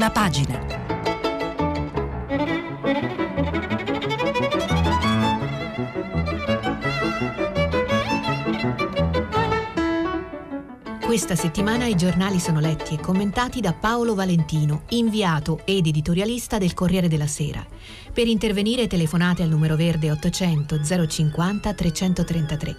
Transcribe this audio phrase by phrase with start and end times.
[0.00, 0.58] Prima pagina.
[11.04, 16.72] Questa settimana i giornali sono letti e commentati da Paolo Valentino, inviato ed editorialista del
[16.72, 17.62] Corriere della Sera.
[18.10, 22.76] Per intervenire telefonate al numero verde 800 050 333.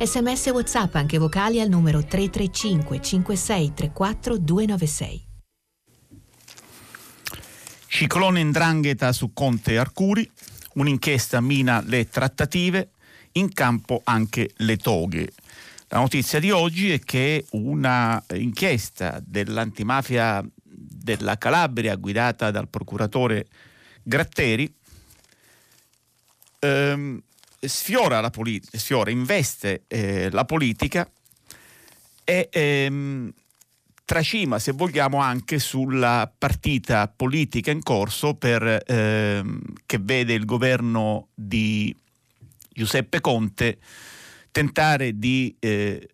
[0.00, 5.33] Sms WhatsApp anche vocali al numero 335 5634 296.
[7.94, 10.28] Ciclone Indrangheta su Conte Arcuri,
[10.72, 12.88] un'inchiesta mina le trattative,
[13.34, 15.32] in campo anche le toghe.
[15.90, 23.46] La notizia di oggi è che una inchiesta dell'antimafia della Calabria guidata dal procuratore
[24.02, 24.74] Gratteri
[26.58, 27.22] ehm,
[27.60, 31.08] sfiora, la polit- sfiora, investe eh, la politica
[32.24, 33.32] e ehm,
[34.04, 41.28] tracima, se vogliamo, anche sulla partita politica in corso per, ehm, che vede il governo
[41.34, 41.94] di
[42.70, 43.78] Giuseppe Conte
[44.50, 46.08] tentare di eh,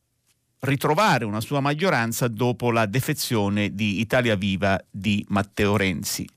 [0.61, 6.29] ritrovare una sua maggioranza dopo la defezione di Italia Viva di Matteo Renzi.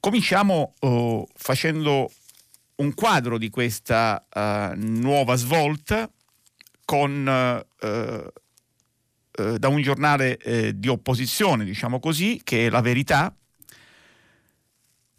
[0.00, 2.10] Cominciamo oh, facendo
[2.76, 6.10] un quadro di questa uh, nuova svolta
[6.84, 8.32] con, uh,
[9.38, 13.34] uh, da un giornale eh, di opposizione, diciamo così, che è La Verità,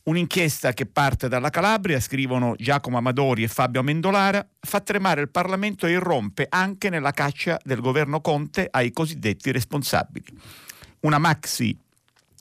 [0.06, 5.88] Un'inchiesta che parte dalla Calabria, scrivono Giacomo Amadori e Fabio Amendolara, fa tremare il Parlamento
[5.88, 10.28] e irrompe anche nella caccia del governo Conte ai cosiddetti responsabili.
[11.00, 11.76] Una maxi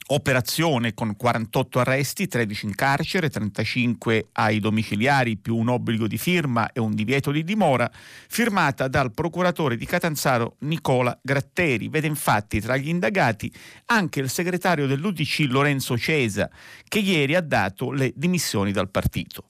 [0.09, 6.71] operazione con 48 arresti, 13 in carcere, 35 ai domiciliari più un obbligo di firma
[6.73, 7.91] e un divieto di dimora,
[8.29, 11.89] firmata dal procuratore di Catanzaro Nicola Gratteri.
[11.89, 13.53] Vede infatti tra gli indagati
[13.87, 16.51] anche il segretario dell'UDC Lorenzo Cesa,
[16.87, 19.49] che ieri ha dato le dimissioni dal partito.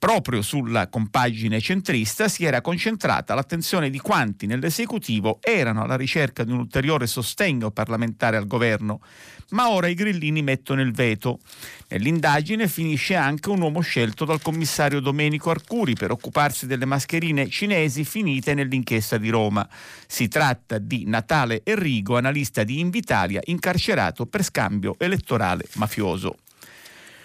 [0.00, 6.52] Proprio sulla compagine centrista si era concentrata l'attenzione di quanti nell'esecutivo erano alla ricerca di
[6.52, 9.02] un ulteriore sostegno parlamentare al governo,
[9.50, 11.40] ma ora i grillini mettono il veto.
[11.88, 18.02] Nell'indagine finisce anche un uomo scelto dal commissario Domenico Arcuri per occuparsi delle mascherine cinesi
[18.06, 19.68] finite nell'inchiesta di Roma.
[20.06, 26.36] Si tratta di Natale Enrigo, analista di Invitalia, incarcerato per scambio elettorale mafioso.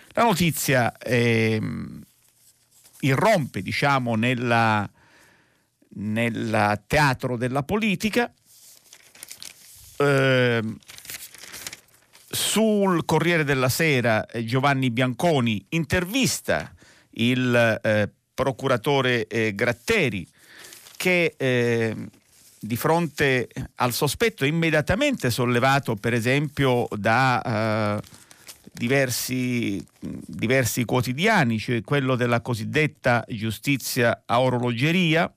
[0.10, 1.58] La notizia è
[3.06, 4.80] irrompe diciamo, nel
[6.88, 8.32] teatro della politica.
[9.98, 10.62] Eh,
[12.36, 16.70] sul Corriere della Sera eh, Giovanni Bianconi intervista
[17.12, 20.28] il eh, procuratore eh, Gratteri
[20.98, 21.96] che eh,
[22.60, 28.02] di fronte al sospetto immediatamente sollevato per esempio da eh,
[28.76, 35.34] diversi, diversi quotidiani, cioè quello della cosiddetta giustizia a orologeria.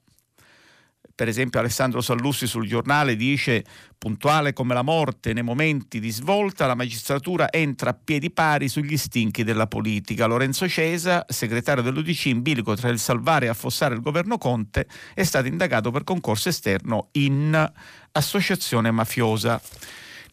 [1.14, 3.64] Per esempio Alessandro Sallussi sul giornale dice
[3.96, 8.96] puntuale come la morte nei momenti di svolta la magistratura entra a piedi pari sugli
[8.96, 10.26] stinchi della politica.
[10.26, 15.24] Lorenzo Cesa, segretario dell'UDC in bilico tra il salvare e affossare il governo Conte, è
[15.24, 17.72] stato indagato per concorso esterno in
[18.12, 19.60] associazione mafiosa.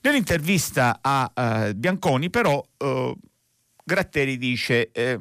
[0.05, 3.17] Nell'intervista a uh, Bianconi però uh,
[3.83, 5.19] Gratteri dice eh,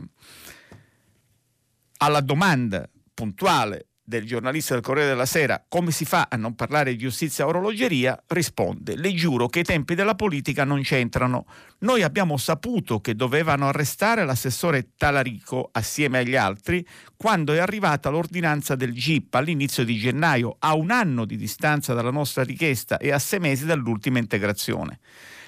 [1.97, 6.91] alla domanda puntuale del giornalista del Corriere della Sera come si fa a non parlare
[6.91, 11.47] di giustizia a orologeria, risponde le giuro che i tempi della politica non c'entrano.
[11.79, 18.75] Noi abbiamo saputo che dovevano arrestare l'assessore Talarico assieme agli altri quando è arrivata l'ordinanza
[18.75, 23.19] del GIP all'inizio di gennaio, a un anno di distanza dalla nostra richiesta e a
[23.19, 24.99] sei mesi dall'ultima integrazione.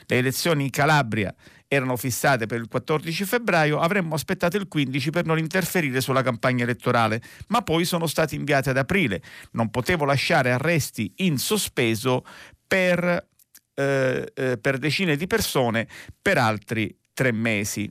[0.06, 1.34] Le elezioni in Calabria
[1.76, 6.64] erano fissate per il 14 febbraio, avremmo aspettato il 15 per non interferire sulla campagna
[6.64, 9.22] elettorale, ma poi sono stati inviati ad aprile.
[9.52, 12.24] Non potevo lasciare arresti in sospeso
[12.66, 13.28] per,
[13.74, 15.88] eh, eh, per decine di persone
[16.20, 17.90] per altri tre mesi.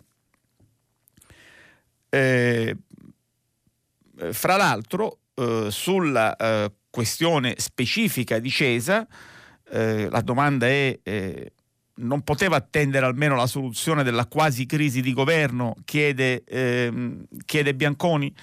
[2.10, 2.78] Eh,
[4.32, 9.06] fra l'altro, eh, sulla eh, questione specifica di Cesa,
[9.70, 11.00] eh, la domanda è
[11.98, 18.34] non poteva attendere almeno la soluzione della quasi crisi di governo, chiede, ehm, chiede Bianconi.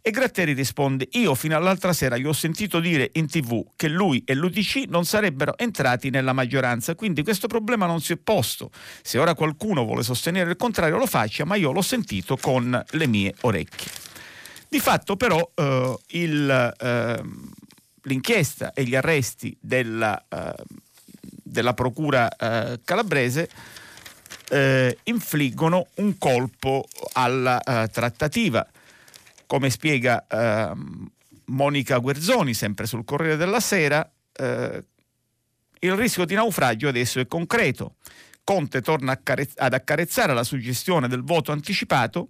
[0.00, 4.22] E Gratteri risponde: Io fino all'altra sera gli ho sentito dire in tv che lui
[4.24, 8.70] e l'UDC non sarebbero entrati nella maggioranza, quindi questo problema non si è posto.
[9.02, 13.06] Se ora qualcuno vuole sostenere il contrario lo faccia, ma io l'ho sentito con le
[13.08, 13.90] mie orecchie.
[14.68, 17.22] Di fatto, però, eh, il, eh,
[18.02, 20.24] l'inchiesta e gli arresti della.
[20.28, 20.84] Eh,
[21.56, 23.48] della procura eh, calabrese
[24.50, 28.66] eh, infliggono un colpo alla uh, trattativa.
[29.46, 31.08] Come spiega uh,
[31.46, 34.06] Monica Guerzoni, sempre sul Corriere della Sera,
[34.38, 34.84] uh,
[35.78, 37.94] il rischio di naufragio adesso è concreto.
[38.44, 39.18] Conte torna
[39.56, 42.28] ad accarezzare la suggestione del voto anticipato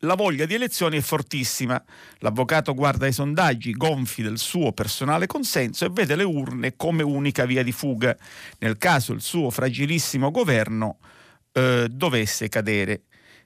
[0.00, 1.82] la voglia di elezioni è fortissima.
[2.18, 7.44] L'avvocato guarda i sondaggi gonfi del suo personale consenso e vede le urne come unica
[7.44, 8.16] via di fuga
[8.58, 10.98] nel caso il suo fragilissimo governo
[11.52, 13.02] eh, dovesse cadere.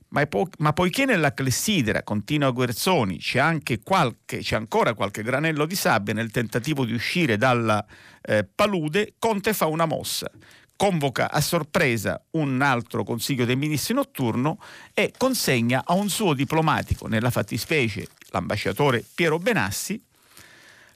[0.09, 3.43] Ma, po- ma, poiché nella clessidera, continua Guerzoni, c'è,
[3.83, 7.85] qualche, c'è ancora qualche granello di sabbia nel tentativo di uscire dalla
[8.23, 10.31] eh, palude, Conte fa una mossa
[10.77, 14.59] convoca a sorpresa un altro Consiglio dei Ministri notturno
[14.93, 20.03] e consegna a un suo diplomatico, nella fattispecie l'ambasciatore Piero Benassi,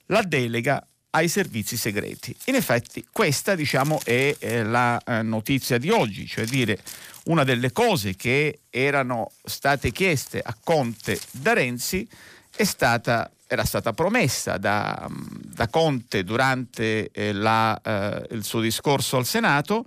[0.07, 2.37] la delega ai servizi segreti.
[2.47, 6.79] In effetti questa diciamo, è eh, la eh, notizia di oggi, cioè dire
[7.25, 12.07] una delle cose che erano state chieste a Conte da Renzi
[12.55, 19.17] è stata era stata promessa da, da Conte durante eh, la, eh, il suo discorso
[19.17, 19.87] al Senato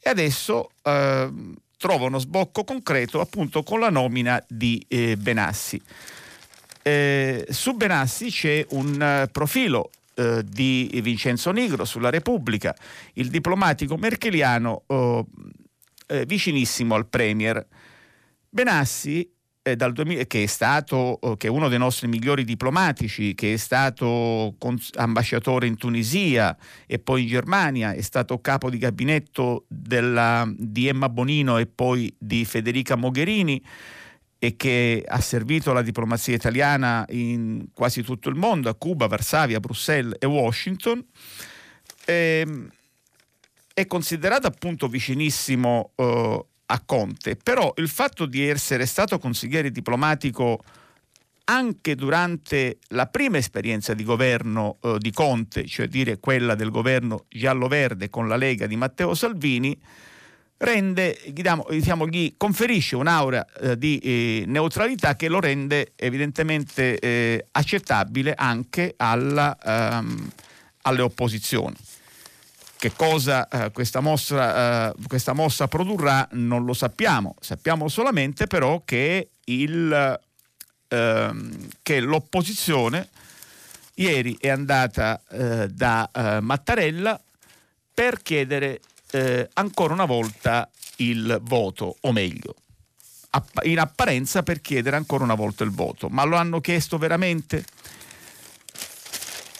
[0.00, 1.30] e adesso eh,
[1.76, 5.80] trova uno sbocco concreto appunto con la nomina di eh, Benassi.
[6.80, 9.90] Eh, su Benassi c'è un profilo
[10.44, 12.76] di Vincenzo Nigro sulla Repubblica,
[13.14, 15.26] il diplomatico merkeliano oh,
[16.26, 17.66] vicinissimo al Premier.
[18.46, 19.26] Benassi
[19.62, 23.56] eh, 2000, che è stato eh, che è uno dei nostri migliori diplomatici, che è
[23.56, 26.56] stato cons- ambasciatore in Tunisia
[26.86, 32.12] e poi in Germania, è stato capo di gabinetto della, di Emma Bonino e poi
[32.18, 33.62] di Federica Mogherini
[34.38, 39.60] e che ha servito la diplomazia italiana in quasi tutto il mondo, a Cuba, Varsavia,
[39.60, 41.04] Bruxelles e Washington.
[42.04, 42.68] E, ehm,
[43.74, 50.62] è considerato appunto vicinissimo uh, a Conte, però il fatto di essere stato consigliere diplomatico
[51.44, 57.26] anche durante la prima esperienza di governo eh, di Conte, cioè dire quella del governo
[57.28, 59.78] giallo-verde con la Lega di Matteo Salvini,
[60.58, 67.46] rende, diciamo, diciamo, gli conferisce un'aura eh, di eh, neutralità che lo rende evidentemente eh,
[67.50, 70.30] accettabile anche alla, ehm,
[70.82, 71.74] alle opposizioni.
[72.82, 78.82] Che cosa eh, questa, mossa, eh, questa, mossa, produrrà non lo sappiamo, sappiamo solamente però
[78.84, 80.20] che, il,
[80.88, 83.08] ehm, che l'opposizione
[83.94, 87.20] ieri è andata eh, da eh, Mattarella
[87.94, 88.80] per chiedere
[89.12, 92.56] eh, ancora una volta il voto, o meglio,
[93.62, 96.08] in apparenza per chiedere ancora una volta il voto.
[96.08, 97.64] Ma lo hanno chiesto veramente?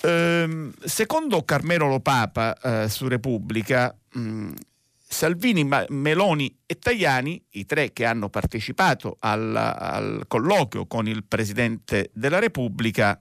[0.03, 4.53] Ehm, secondo Carmelo Lopapa eh, su Repubblica, mh, mm,
[5.07, 12.11] Salvini, Meloni e Tajani, i tre che hanno partecipato al, al colloquio con il Presidente
[12.15, 13.21] della Repubblica,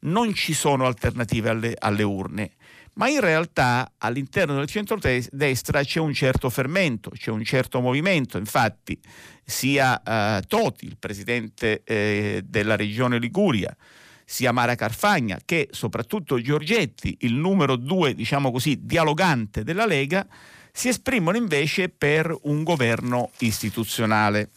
[0.00, 2.50] non ci sono alternative alle, alle urne
[2.94, 8.38] ma in realtà all'interno del centro-destra c'è un certo fermento, c'è un certo movimento.
[8.38, 8.98] Infatti,
[9.44, 13.74] sia eh, Toti, il presidente eh, della regione Liguria,
[14.24, 20.26] sia Mara Carfagna che soprattutto Giorgetti, il numero due, diciamo così, dialogante della Lega,
[20.72, 24.50] si esprimono invece per un governo istituzionale.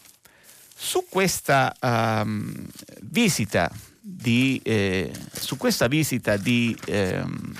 [0.80, 2.66] Su questa um,
[3.02, 7.56] visita di, eh, su questa visita di ehm,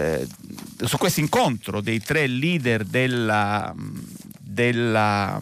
[0.00, 0.26] eh,
[0.86, 3.74] su questo incontro dei tre leader della,
[4.38, 5.38] della,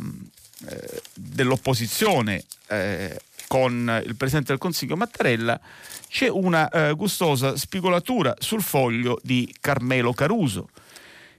[0.67, 5.61] eh, dell'opposizione eh, con il Presidente del Consiglio Mattarella,
[6.09, 10.69] c'è una eh, gustosa spigolatura sul foglio di Carmelo Caruso,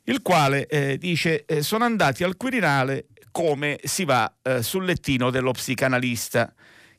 [0.05, 5.29] il quale eh, dice eh, sono andati al Quirinale come si va eh, sul lettino
[5.29, 6.53] dello psicanalista,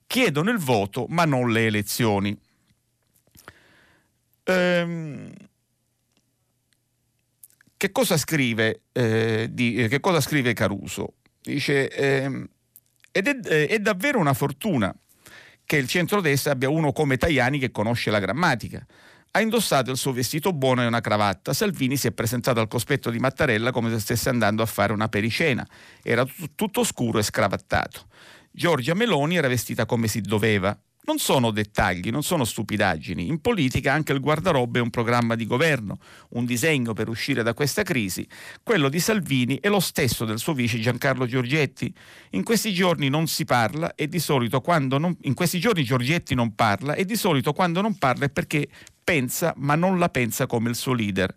[0.06, 2.38] chiedono il voto ma non le elezioni.
[4.44, 5.32] Ehm,
[7.76, 11.14] che cosa scrive, eh, di, eh, che cosa scrive Caruso?
[11.40, 12.46] Dice ehm,
[13.12, 14.94] ed è, eh, è davvero una fortuna
[15.64, 18.84] che il centrodestra abbia uno come Tajani che conosce la grammatica.
[19.32, 21.52] Ha indossato il suo vestito buono e una cravatta.
[21.52, 25.08] Salvini si è presentato al cospetto di Mattarella come se stesse andando a fare una
[25.08, 25.64] pericena.
[26.02, 26.26] Era
[26.56, 28.06] tutto scuro e scravattato.
[28.50, 30.76] Giorgia Meloni era vestita come si doveva,
[31.10, 33.26] non sono dettagli, non sono stupidaggini.
[33.26, 35.98] In politica anche il guardarobe è un programma di governo,
[36.30, 38.24] un disegno per uscire da questa crisi.
[38.62, 41.92] Quello di Salvini è lo stesso del suo vice Giancarlo Giorgetti.
[42.30, 46.36] In questi giorni non si parla e di solito quando non, in questi giorni Giorgetti
[46.36, 48.68] non parla e di solito quando non parla è perché
[49.02, 51.34] pensa ma non la pensa come il suo leader.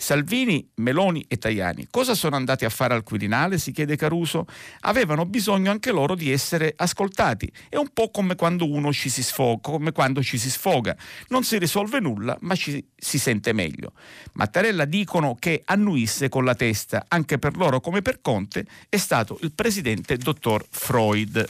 [0.00, 3.58] Salvini, Meloni e Tajani cosa sono andati a fare al Quirinale?
[3.58, 4.46] si chiede Caruso.
[4.80, 7.52] Avevano bisogno anche loro di essere ascoltati.
[7.68, 10.96] È un po' come quando uno ci si sfoga, come quando ci si sfoga.
[11.28, 13.92] Non si risolve nulla, ma ci si sente meglio.
[14.32, 19.38] Mattarella dicono che annuisse con la testa, anche per loro come per Conte, è stato
[19.42, 21.46] il presidente dottor Freud.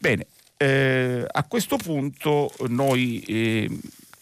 [0.00, 0.26] Bene,
[0.56, 3.70] eh, a questo punto noi eh,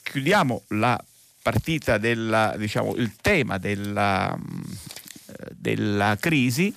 [0.02, 1.02] chiudiamo la
[1.44, 4.34] partita della, diciamo, tema della,
[5.54, 6.74] della crisi,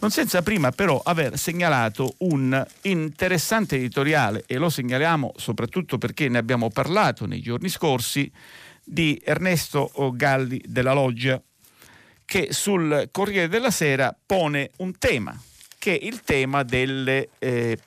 [0.00, 6.38] non senza prima però aver segnalato un interessante editoriale, e lo segnaliamo soprattutto perché ne
[6.38, 8.32] abbiamo parlato nei giorni scorsi,
[8.82, 11.38] di Ernesto Galli della Loggia,
[12.24, 15.38] che sul Corriere della Sera pone un tema,
[15.76, 17.78] che è il tema delle, eh,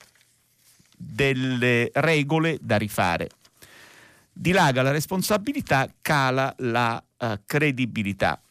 [0.96, 3.30] delle regole da rifare
[4.32, 8.42] dilaga la responsabilità, cala la uh, credibilità.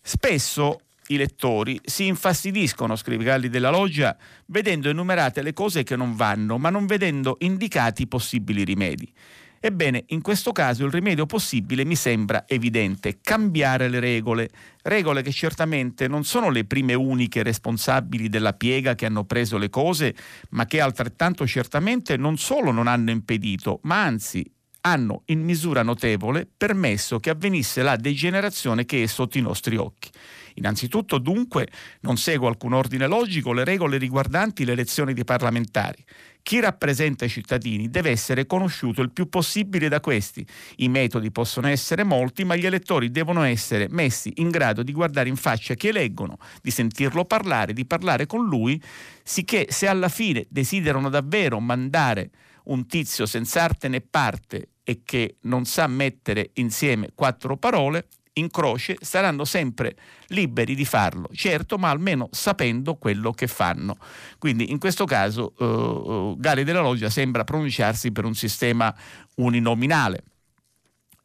[0.00, 6.16] Spesso i lettori si infastidiscono, scrive Galli della Loggia, vedendo enumerate le cose che non
[6.16, 9.12] vanno, ma non vedendo indicati i possibili rimedi.
[9.58, 14.50] Ebbene, in questo caso il rimedio possibile mi sembra evidente, cambiare le regole,
[14.82, 19.70] regole che certamente non sono le prime uniche responsabili della piega che hanno preso le
[19.70, 20.14] cose,
[20.50, 24.48] ma che altrettanto certamente non solo non hanno impedito, ma anzi
[24.86, 30.10] hanno in misura notevole permesso che avvenisse la degenerazione che è sotto i nostri occhi.
[30.54, 31.68] Innanzitutto, dunque,
[32.02, 36.02] non segue alcun ordine logico le regole riguardanti le elezioni dei parlamentari.
[36.40, 40.46] Chi rappresenta i cittadini deve essere conosciuto il più possibile da questi.
[40.76, 45.28] I metodi possono essere molti, ma gli elettori devono essere messi in grado di guardare
[45.28, 48.80] in faccia chi eleggono, di sentirlo parlare, di parlare con lui,
[49.24, 52.30] sicché se alla fine desiderano davvero mandare
[52.66, 58.50] un tizio senza arte né parte e che non sa mettere insieme quattro parole, in
[58.50, 59.96] croce saranno sempre
[60.28, 63.96] liberi di farlo, certo, ma almeno sapendo quello che fanno.
[64.38, 68.94] Quindi in questo caso uh, Gari della Loggia sembra pronunciarsi per un sistema
[69.36, 70.22] uninominale.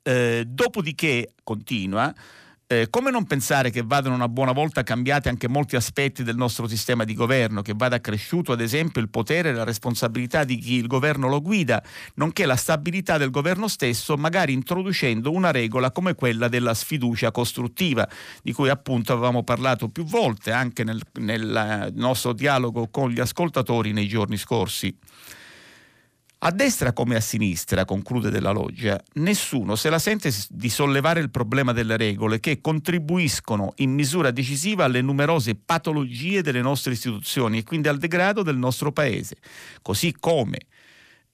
[0.02, 2.12] Eh, dopodiché, continua,
[2.72, 6.70] eh, come non pensare che vadano una buona volta cambiati anche molti aspetti del nostro
[6.70, 10.76] sistema di governo, che vada cresciuto ad esempio il potere e la responsabilità di chi
[10.76, 11.84] il governo lo guida,
[12.16, 18.08] nonché la stabilità del governo stesso, magari introducendo una regola come quella della sfiducia costruttiva,
[18.42, 23.92] di cui appunto avevamo parlato più volte anche nel, nel nostro dialogo con gli ascoltatori
[23.92, 24.98] nei giorni scorsi.
[26.44, 31.30] A destra come a sinistra, conclude della loggia, nessuno se la sente di sollevare il
[31.30, 37.64] problema delle regole che contribuiscono in misura decisiva alle numerose patologie delle nostre istituzioni e
[37.64, 39.36] quindi al degrado del nostro paese,
[39.84, 40.62] così come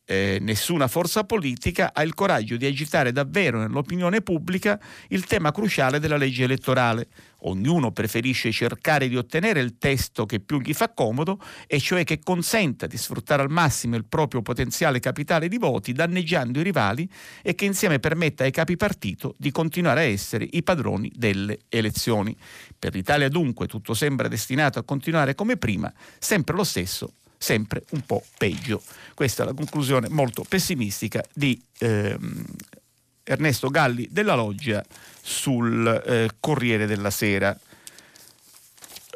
[0.03, 5.99] eh, nessuna forza politica ha il coraggio di agitare davvero nell'opinione pubblica il tema cruciale
[5.99, 7.07] della legge elettorale.
[7.41, 12.19] Ognuno preferisce cercare di ottenere il testo che più gli fa comodo, e cioè che
[12.19, 17.09] consenta di sfruttare al massimo il proprio potenziale capitale di voti, danneggiando i rivali
[17.41, 22.35] e che insieme permetta ai capi partito di continuare a essere i padroni delle elezioni.
[22.77, 28.01] Per l'Italia dunque tutto sembra destinato a continuare come prima, sempre lo stesso sempre un
[28.01, 28.81] po' peggio.
[29.13, 32.45] Questa è la conclusione molto pessimistica di ehm,
[33.27, 34.83] Ernesto Galli della Loggia
[35.21, 37.57] sul eh, Corriere della Sera.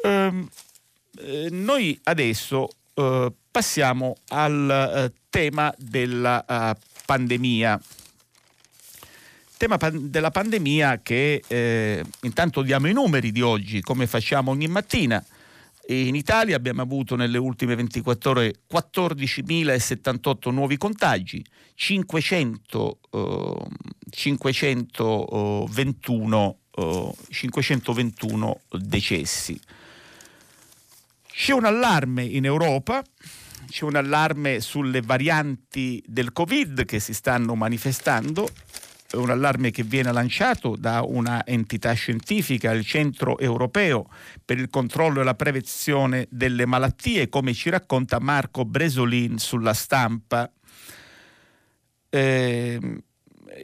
[0.04, 0.48] Ehm,
[1.18, 4.70] eh, noi adesso eh, passiamo al
[5.10, 7.80] eh, tema della uh, pandemia.
[9.56, 14.66] Tema pan- della pandemia che eh, intanto diamo i numeri di oggi come facciamo ogni
[14.66, 15.24] mattina.
[15.92, 21.44] In Italia abbiamo avuto nelle ultime 24 ore 14.078 nuovi contagi,
[21.74, 23.66] 500, uh,
[24.10, 29.60] 521, uh, 521 decessi.
[31.26, 33.04] C'è un allarme in Europa,
[33.68, 38.48] c'è un allarme sulle varianti del Covid che si stanno manifestando
[39.12, 44.08] un allarme che viene lanciato da una entità scientifica, il Centro Europeo
[44.44, 50.50] per il controllo e la prevenzione delle malattie, come ci racconta Marco Bresolin sulla stampa.
[52.08, 53.02] Eh,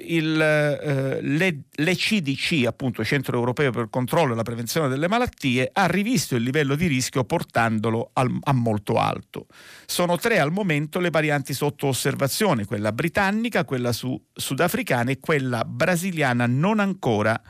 [0.01, 5.71] il, eh, le, l'ECDC, appunto Centro Europeo per il Controllo e la Prevenzione delle Malattie,
[5.73, 9.47] ha rivisto il livello di rischio portandolo al, a molto alto.
[9.87, 15.65] Sono tre al momento le varianti sotto osservazione, quella britannica, quella su, sudafricana e quella
[15.65, 17.41] brasiliana non ancora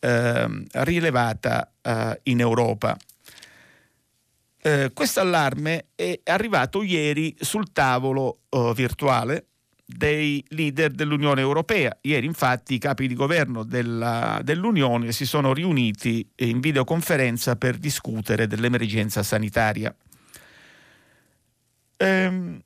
[0.00, 2.96] eh, rilevata eh, in Europa.
[4.64, 9.46] Eh, questo allarme è arrivato ieri sul tavolo uh, virtuale
[9.84, 11.96] dei leader dell'Unione Europea.
[12.02, 18.46] Ieri infatti i capi di governo della, dell'Unione si sono riuniti in videoconferenza per discutere
[18.46, 19.94] dell'emergenza sanitaria.
[21.96, 22.60] Ehm,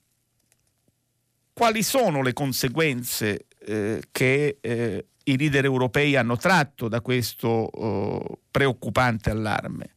[1.52, 8.38] quali sono le conseguenze eh, che eh, i leader europei hanno tratto da questo oh,
[8.50, 9.94] preoccupante allarme?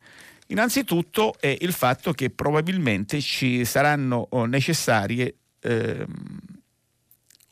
[0.48, 6.40] Innanzitutto è il fatto che probabilmente ci saranno oh, necessarie ehm,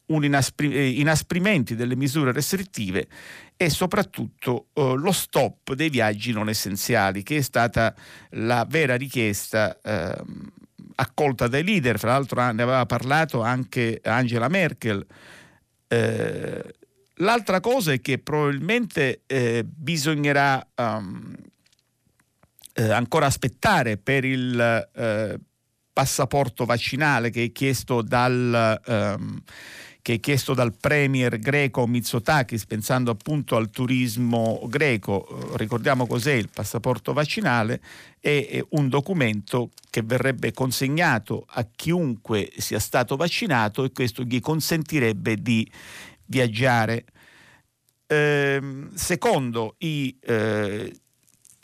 [0.07, 3.07] un inaspri- eh, inasprimenti delle misure restrittive
[3.55, 7.93] e soprattutto eh, lo stop dei viaggi non essenziali, che è stata
[8.31, 10.23] la vera richiesta eh,
[10.95, 15.05] accolta dai leader, fra l'altro ne aveva parlato anche Angela Merkel.
[15.87, 16.75] Eh,
[17.15, 21.35] l'altra cosa è che probabilmente eh, bisognerà um,
[22.75, 24.91] ancora aspettare per il
[25.93, 28.79] passaporto vaccinale che è chiesto dal...
[28.85, 29.41] Um,
[30.07, 35.51] che chiesto dal premier greco Mitsotakis pensando appunto al turismo greco.
[35.57, 37.81] Ricordiamo cos'è il passaporto vaccinale,
[38.17, 45.41] è un documento che verrebbe consegnato a chiunque sia stato vaccinato e questo gli consentirebbe
[45.41, 45.69] di
[46.23, 47.03] viaggiare.
[48.07, 48.61] Eh,
[48.93, 50.99] secondo i, eh,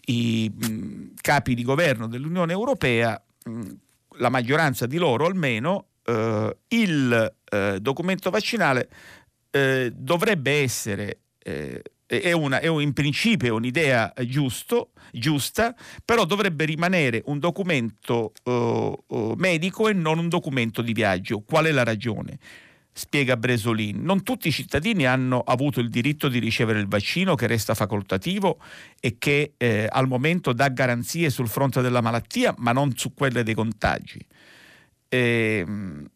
[0.08, 3.70] i mh, capi di governo dell'Unione Europea, mh,
[4.18, 8.90] la maggioranza di loro almeno, eh, il eh, documento vaccinale
[9.52, 16.26] eh, dovrebbe essere eh, è, una, è un, in principio è un'idea giusto, giusta, però
[16.26, 21.42] dovrebbe rimanere un documento uh, medico e non un documento di viaggio.
[21.42, 22.38] Qual è la ragione?
[22.96, 27.48] Spiega Bresolin, non tutti i cittadini hanno avuto il diritto di ricevere il vaccino che
[27.48, 28.60] resta facoltativo
[29.00, 33.42] e che eh, al momento dà garanzie sul fronte della malattia, ma non su quelle
[33.42, 34.24] dei contagi.
[35.13, 36.08] E, ehm,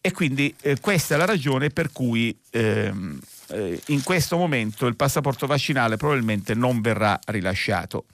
[0.00, 3.18] e quindi eh, questa è la ragione per cui ehm,
[3.48, 8.06] eh, in questo momento il passaporto vaccinale probabilmente non verrà rilasciato.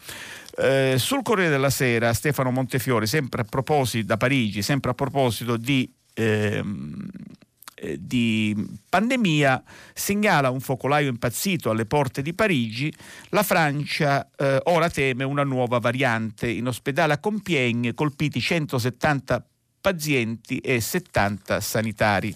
[0.56, 5.56] Eh, sul Corriere della Sera Stefano Montefiore, sempre a proposito da Parigi, sempre a proposito
[5.56, 7.08] di ehm,
[7.82, 8.54] eh, di
[8.88, 9.60] pandemia
[9.92, 12.92] segnala un focolaio impazzito alle porte di Parigi.
[13.30, 16.48] La Francia eh, ora teme una nuova variante.
[16.48, 19.44] In ospedale a Compiègne colpiti 170
[19.80, 22.34] pazienti e 70 sanitari.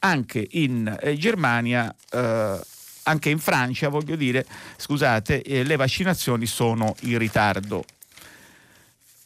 [0.00, 2.60] Anche in eh, Germania eh,
[3.04, 4.44] anche in Francia, voglio dire,
[4.76, 7.84] scusate, eh, le vaccinazioni sono in ritardo.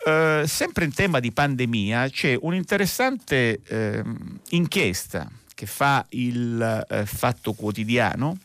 [0.05, 4.03] Uh, sempre in tema di pandemia c'è un'interessante uh,
[4.49, 5.31] inchiesta
[5.63, 8.37] che fa il eh, Fatto Quotidiano,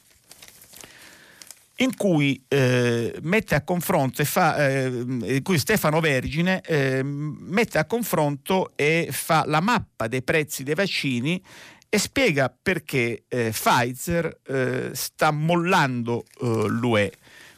[1.78, 7.80] in cui eh, mette a confronto e fa, eh, in cui Stefano Vergine eh, mette
[7.80, 11.44] a confronto e fa la mappa dei prezzi dei vaccini
[11.90, 17.12] e spiega perché eh, Pfizer eh, sta mollando l'UE.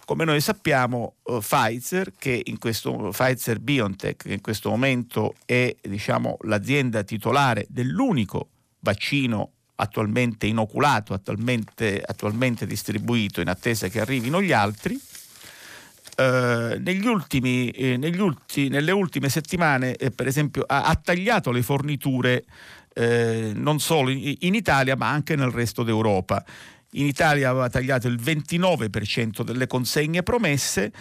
[0.06, 6.38] Come noi sappiamo, Pfizer, che in questo Pfizer BioNTech, che in questo momento è diciamo,
[6.44, 15.00] l'azienda titolare dell'unico vaccino attualmente inoculato, attualmente, attualmente distribuito in attesa che arrivino gli altri.
[16.20, 21.50] Uh, negli ultimi, eh, negli ulti, nelle ultime settimane, eh, per esempio, ha, ha, tagliato
[21.52, 22.44] le forniture
[22.94, 26.44] eh, non solo in, in, Italia ma anche nel resto d'Europa.
[26.94, 30.92] In Italia aveva tagliato il 29% delle consegne promesse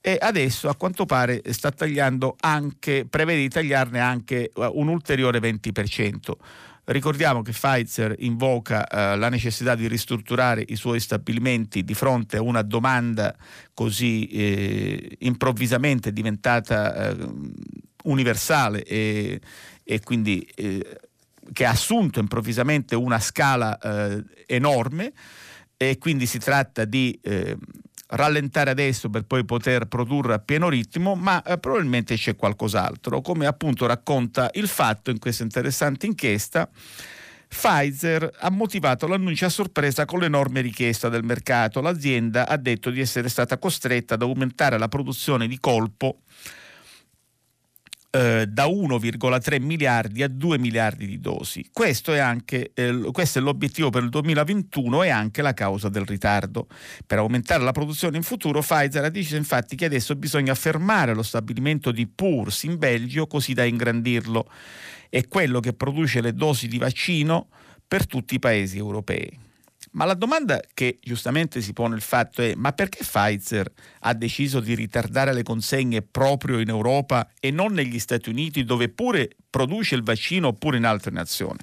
[0.00, 6.32] e adesso a quanto pare sta tagliando anche, prevede di tagliarne anche un ulteriore 20%.
[6.84, 12.42] Ricordiamo che Pfizer invoca eh, la necessità di ristrutturare i suoi stabilimenti di fronte a
[12.42, 13.36] una domanda
[13.74, 17.16] così eh, improvvisamente diventata eh,
[18.04, 19.38] universale e,
[19.84, 20.98] e quindi eh,
[21.52, 25.12] che ha assunto improvvisamente una scala eh, enorme
[25.76, 27.56] e quindi si tratta di eh,
[28.08, 33.46] rallentare adesso per poi poter produrre a pieno ritmo, ma eh, probabilmente c'è qualcos'altro, come
[33.46, 36.68] appunto racconta il fatto in questa interessante inchiesta.
[37.48, 41.80] Pfizer ha motivato l'annuncio a sorpresa con l'enorme richiesta del mercato.
[41.80, 46.18] L'azienda ha detto di essere stata costretta ad aumentare la produzione di colpo
[48.10, 51.68] eh, da 1,3 miliardi a 2 miliardi di dosi.
[51.72, 56.04] Questo è, anche, eh, questo è l'obiettivo per il 2021 e anche la causa del
[56.04, 56.68] ritardo.
[57.06, 61.22] Per aumentare la produzione in futuro, Pfizer ha deciso infatti che adesso bisogna fermare lo
[61.22, 64.50] stabilimento di Purs in Belgio così da ingrandirlo.
[65.10, 67.48] È quello che produce le dosi di vaccino
[67.86, 69.46] per tutti i paesi europei.
[69.92, 73.70] Ma la domanda che giustamente si pone il fatto è ma perché Pfizer
[74.00, 78.88] ha deciso di ritardare le consegne proprio in Europa e non negli Stati Uniti dove
[78.88, 81.58] pure produce il vaccino oppure in altre nazioni?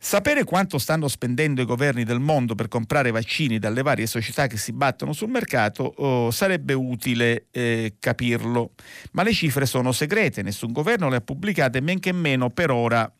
[0.00, 4.56] Sapere quanto stanno spendendo i governi del mondo per comprare vaccini dalle varie società che
[4.56, 8.74] si battono sul mercato oh, sarebbe utile eh, capirlo,
[9.12, 13.12] ma le cifre sono segrete, nessun governo le ha pubblicate, men che meno per ora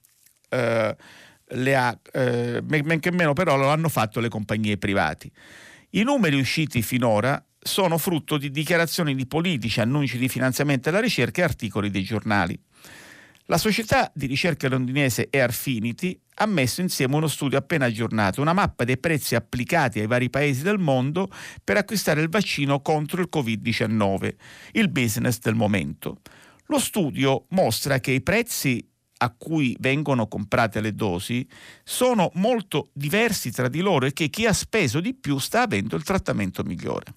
[0.50, 0.96] eh,
[1.50, 5.30] le ha, eh, men che meno però lo hanno fatto le compagnie private.
[5.90, 11.40] I numeri usciti finora sono frutto di dichiarazioni di politici, annunci di finanziamento alla ricerca
[11.40, 12.58] e articoli dei giornali.
[13.46, 18.84] La società di ricerca londinese Airfinity ha messo insieme uno studio appena aggiornato, una mappa
[18.84, 21.30] dei prezzi applicati ai vari paesi del mondo
[21.64, 24.34] per acquistare il vaccino contro il Covid-19,
[24.72, 26.18] il business del momento.
[26.66, 28.86] Lo studio mostra che i prezzi
[29.18, 31.46] a cui vengono comprate le dosi
[31.84, 35.96] sono molto diversi tra di loro e che chi ha speso di più sta avendo
[35.96, 37.14] il trattamento migliore.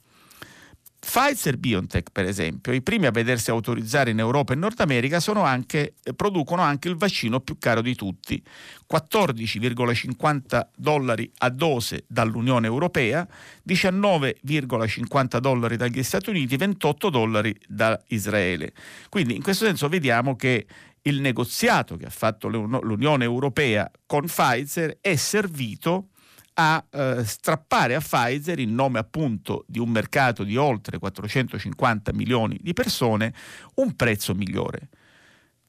[1.04, 5.96] Pfizer BioNTech, per esempio, i primi a vedersi autorizzare in Europa e Nord America anche,
[6.04, 8.42] eh, producono anche il vaccino più caro di tutti,
[8.88, 13.28] 14,50 dollari a dose dall'Unione Europea,
[13.68, 18.72] 19,50 dollari dagli Stati Uniti, 28 dollari da Israele.
[19.10, 20.68] Quindi in questo senso vediamo che
[21.04, 26.10] il negoziato che ha fatto l'Unione Europea con Pfizer è servito
[26.54, 32.60] a eh, strappare a Pfizer, in nome appunto di un mercato di oltre 450 milioni
[32.62, 33.34] di persone,
[33.76, 34.90] un prezzo migliore.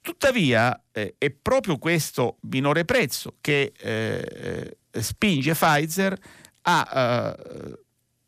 [0.00, 6.18] Tuttavia eh, è proprio questo minore prezzo che eh, spinge Pfizer
[6.62, 7.78] a eh,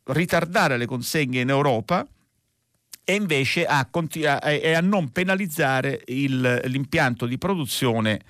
[0.04, 2.06] ritardare le consegne in Europa
[3.04, 4.38] e invece a, a,
[4.76, 8.20] a non penalizzare il, l'impianto di produzione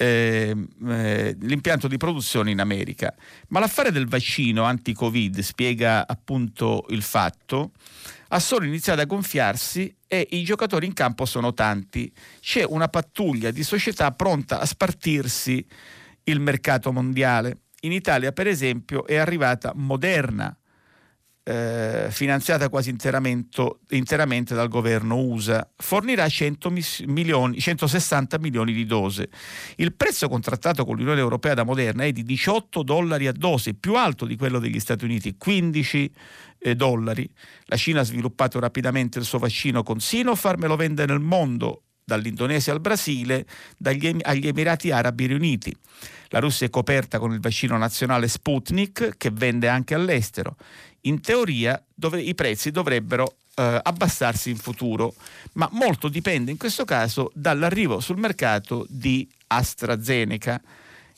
[0.00, 0.56] eh,
[0.88, 3.14] eh, l'impianto di produzione in America.
[3.48, 7.72] Ma l'affare del vaccino anti-Covid spiega appunto il fatto,
[8.28, 12.10] ha solo iniziato a gonfiarsi e i giocatori in campo sono tanti.
[12.40, 15.66] C'è una pattuglia di società pronta a spartirsi
[16.24, 17.64] il mercato mondiale.
[17.80, 20.56] In Italia, per esempio, è arrivata Moderna,
[21.50, 26.72] eh, finanziata quasi interamente dal governo USA, fornirà 100
[27.06, 29.28] milioni, 160 milioni di dose.
[29.76, 33.96] Il prezzo contrattato con l'Unione Europea da Moderna è di 18 dollari a dose, più
[33.96, 36.12] alto di quello degli Stati Uniti, 15
[36.60, 37.28] eh, dollari.
[37.64, 41.82] La Cina ha sviluppato rapidamente il suo vaccino con Sinopharm e lo vende nel mondo
[42.04, 45.76] dall'Indonesia al Brasile, dagli, agli Emirati Arabi Riuniti.
[46.28, 50.56] La Russia è coperta con il vaccino nazionale Sputnik che vende anche all'estero
[51.02, 55.14] in teoria dove i prezzi dovrebbero eh, abbassarsi in futuro,
[55.52, 60.60] ma molto dipende in questo caso dall'arrivo sul mercato di AstraZeneca.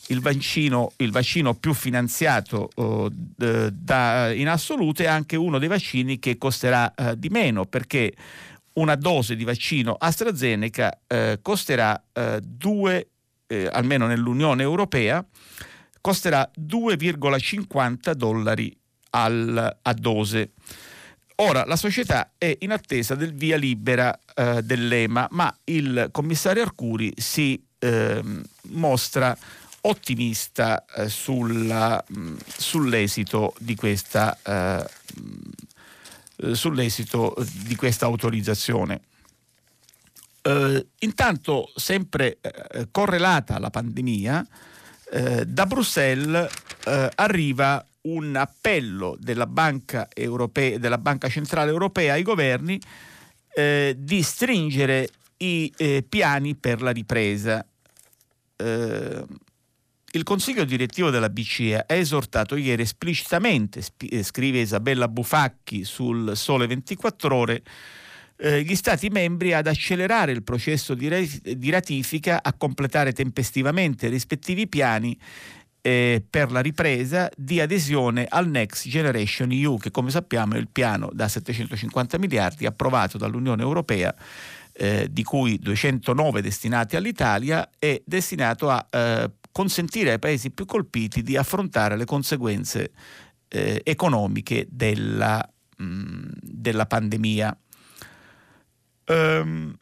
[0.09, 6.18] Il vaccino, il vaccino più finanziato uh, da, in assoluto è anche uno dei vaccini
[6.18, 8.12] che costerà uh, di meno perché
[8.73, 12.03] una dose di vaccino AstraZeneca uh, costerà
[12.42, 13.09] 2,
[13.71, 15.25] almeno nell'Unione Europea,
[16.01, 18.77] costerà 2,50 dollari
[19.12, 20.51] al, a dose.
[21.37, 27.12] Ora la società è in attesa del via libera eh, dell'EMA, ma il commissario Arcuri
[27.16, 28.22] si eh,
[28.68, 29.37] mostra
[29.83, 34.88] ottimista eh, sulla, mh, mm, sull'esito di questa eh,
[35.20, 39.01] mm, sull'esito di questa autorizzazione.
[40.42, 44.44] Uh, intanto, sempre uh, correlata alla pandemia,
[45.46, 46.51] da Bruxelles
[47.16, 52.81] arriva un appello della Banca, Europea, della Banca Centrale Europea ai governi
[53.55, 57.65] eh, di stringere i eh, piani per la ripresa.
[58.57, 59.25] Eh,
[60.15, 66.37] il Consiglio direttivo della BCE ha esortato ieri esplicitamente, sp- eh, scrive Isabella Bufacchi sul
[66.37, 67.62] Sole 24 ore,
[68.37, 74.07] eh, gli Stati membri ad accelerare il processo di, re- di ratifica, a completare tempestivamente
[74.07, 75.19] i rispettivi piani
[75.83, 80.68] eh, per la ripresa di adesione al Next Generation EU, che come sappiamo è il
[80.68, 84.14] piano da 750 miliardi approvato dall'Unione Europea,
[84.73, 91.23] eh, di cui 209 destinati all'Italia, è destinato a eh, consentire ai paesi più colpiti
[91.23, 92.92] di affrontare le conseguenze
[93.49, 97.59] eh, economiche della, mh, della pandemia.
[99.09, 99.77] Um,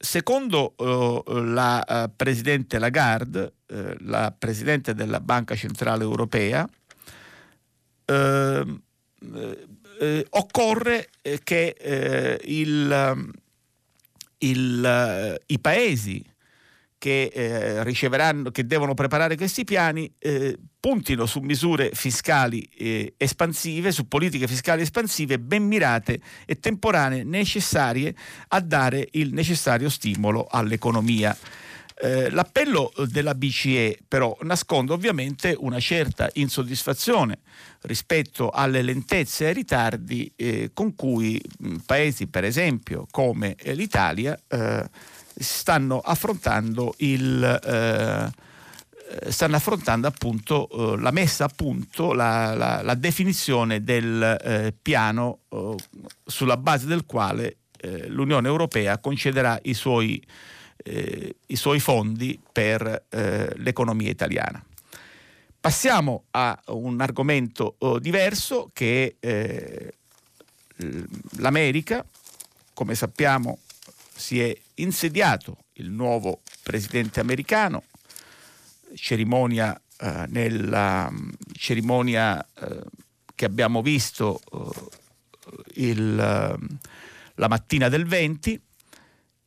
[0.00, 6.68] Secondo uh, la uh, Presidente Lagarde, uh, la Presidente della Banca Centrale Europea,
[8.04, 8.82] ehm,
[10.30, 11.08] occorre
[11.42, 13.32] che il,
[14.38, 16.24] il, i paesi
[16.98, 23.92] che eh, riceveranno, che devono preparare questi piani, eh, puntino su misure fiscali eh, espansive,
[23.92, 28.14] su politiche fiscali espansive ben mirate e temporanee necessarie
[28.48, 31.36] a dare il necessario stimolo all'economia.
[32.00, 37.40] Eh, l'appello della BCE però nasconde ovviamente una certa insoddisfazione
[37.82, 44.38] rispetto alle lentezze e ai ritardi eh, con cui mh, paesi per esempio come l'Italia
[44.46, 44.88] eh,
[45.34, 48.46] stanno affrontando il eh,
[49.30, 55.40] stanno affrontando appunto eh, la messa a punto, la, la, la definizione del eh, piano
[55.48, 55.74] eh,
[56.24, 60.22] sulla base del quale eh, l'Unione Europea concederà i suoi,
[60.84, 63.06] eh, i suoi fondi per
[63.56, 64.64] l'economia italiana.
[65.60, 69.92] Passiamo a un argomento diverso che è
[71.36, 72.04] l'America,
[72.74, 73.58] come sappiamo
[74.14, 77.84] si è insediato il nuovo presidente americano,
[78.94, 81.12] cerimonia, eh, nella
[81.52, 82.84] cerimonia eh,
[83.34, 88.60] che abbiamo visto eh, il, la mattina del 20.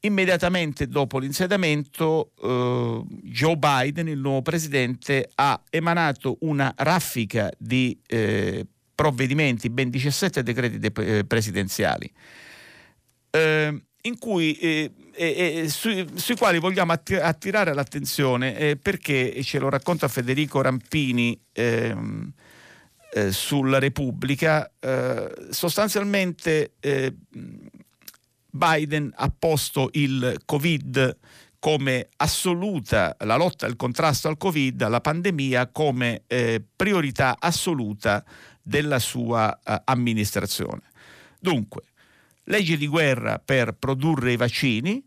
[0.03, 8.65] Immediatamente dopo l'insediamento eh, Joe Biden, il nuovo presidente, ha emanato una raffica di eh,
[8.95, 12.11] provvedimenti, ben 17 decreti de- eh, presidenziali.
[13.29, 13.83] Eh,
[14.17, 21.39] cui, eh, sui, sui, quali vogliamo attirare l'attenzione eh, perché ce lo racconta Federico Rampini
[21.53, 22.31] ehm,
[23.13, 24.71] eh, sulla Repubblica,
[25.51, 26.73] sostanzialmente
[28.51, 31.17] Biden ha posto il Covid
[31.59, 36.23] come assoluta, la lotta al contrasto al Covid, alla pandemia, come
[36.75, 38.23] priorità assoluta
[38.61, 40.81] della sua amministrazione.
[41.39, 41.83] Dunque,
[42.45, 45.03] legge di guerra per produrre i vaccini,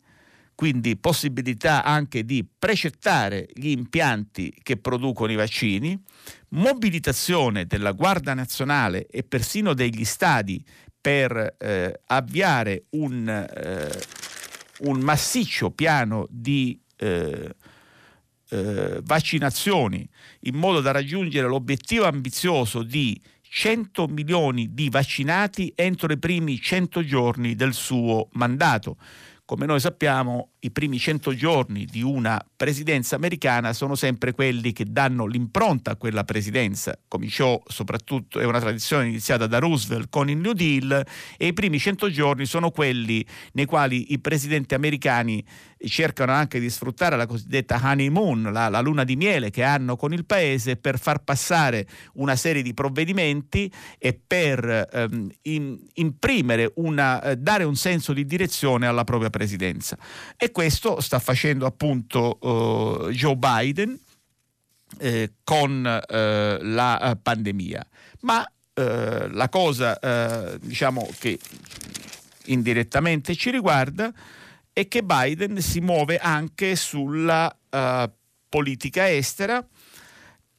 [0.55, 6.01] quindi possibilità anche di precettare gli impianti che producono i vaccini,
[6.51, 10.65] mobilitazione della Guardia Nazionale e persino degli stadi
[11.05, 14.03] per eh, avviare un, eh,
[14.87, 17.55] un, massiccio piano di eh,
[18.49, 20.09] eh vaccinazioni
[20.45, 27.05] in modo da raggiungere l'obiettivo ambizioso di 100 milioni di vaccinati entro i primi 100
[27.05, 28.97] giorni del suo mandato.
[29.45, 34.85] Come noi sappiamo, i primi 100 giorni di una presidenza americana sono sempre quelli che
[34.88, 36.98] danno l'impronta a quella presidenza.
[37.07, 41.05] Cominciò soprattutto, è una tradizione iniziata da Roosevelt con il New Deal
[41.37, 45.44] e i primi 100 giorni sono quelli nei quali i presidenti americani
[45.88, 50.12] cercano anche di sfruttare la cosiddetta honeymoon, la, la luna di miele che hanno con
[50.12, 57.22] il paese per far passare una serie di provvedimenti e per ehm, in, imprimere una,
[57.22, 59.98] eh, dare un senso di direzione alla propria presidenza.
[60.37, 63.99] E questo sta facendo appunto uh, Joe Biden
[64.99, 67.85] eh, con eh, la eh, pandemia.
[68.21, 71.38] Ma eh, la cosa eh, diciamo che
[72.47, 74.12] indirettamente ci riguarda
[74.73, 77.55] è che Biden si muove anche sulla
[78.49, 79.64] politica estera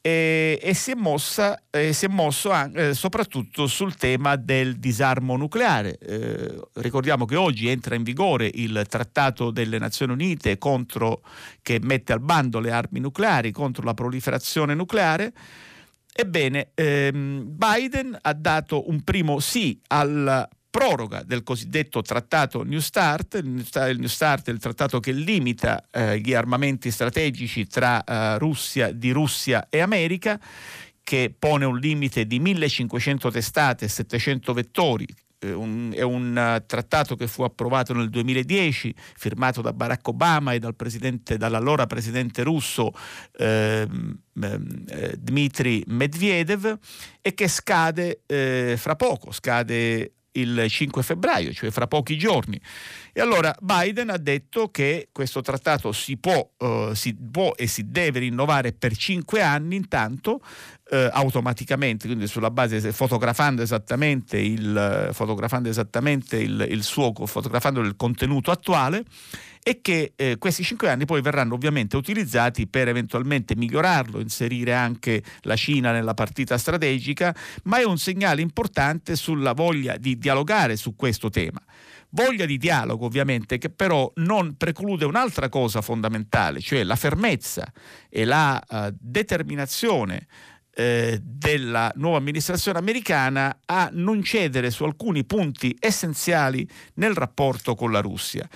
[0.05, 4.77] e, e si, è mossa, eh, si, è mosso anche, eh, soprattutto sul tema del
[4.77, 5.97] disarmo nucleare.
[5.97, 11.23] Eh, ricordiamo che oggi entra in vigore il Trattato delle Nazioni Unite contro,
[11.63, 15.33] che mette al bando le armi nucleari contro la proliferazione nucleare.
[16.13, 23.35] Ebbene, ehm, Biden ha dato un primo sì al proroga del cosiddetto trattato New Start,
[23.35, 28.91] il New Start è il trattato che limita eh, gli armamenti strategici tra eh, Russia,
[28.91, 30.37] di Russia e America,
[31.01, 35.07] che pone un limite di 1500 testate e 700 vettori,
[35.39, 40.51] eh, un, è un uh, trattato che fu approvato nel 2010, firmato da Barack Obama
[40.51, 42.91] e dal dall'allora presidente russo
[43.37, 43.87] eh,
[44.41, 46.77] eh, Dmitry Medvedev
[47.21, 52.59] e che scade eh, fra poco, scade il 5 febbraio, cioè fra pochi giorni.
[53.17, 57.89] E allora Biden ha detto che questo trattato si può, uh, si può e si
[57.89, 65.69] deve rinnovare per cinque anni intanto uh, automaticamente, quindi sulla base, fotografando esattamente il, fotografando
[65.69, 69.05] esattamente il, il suo, fotografando il contenuto attuale
[69.63, 75.23] e che eh, questi cinque anni poi verranno ovviamente utilizzati per eventualmente migliorarlo, inserire anche
[75.43, 80.97] la Cina nella partita strategica, ma è un segnale importante sulla voglia di dialogare su
[80.97, 81.63] questo tema.
[82.15, 87.69] Voglia di dialogo ovviamente che però non preclude un'altra cosa fondamentale, cioè la fermezza
[88.09, 90.25] e la uh, determinazione
[90.73, 97.91] eh, della nuova amministrazione americana a non cedere su alcuni punti essenziali nel rapporto con
[97.91, 98.47] la Russia.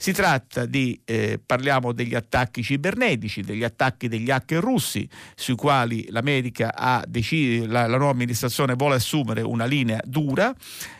[0.00, 6.06] Si tratta di, eh, parliamo degli attacchi cibernetici, degli attacchi degli hacker russi, sui quali
[6.10, 10.54] l'America ha deciso, la, la nuova amministrazione vuole assumere una linea dura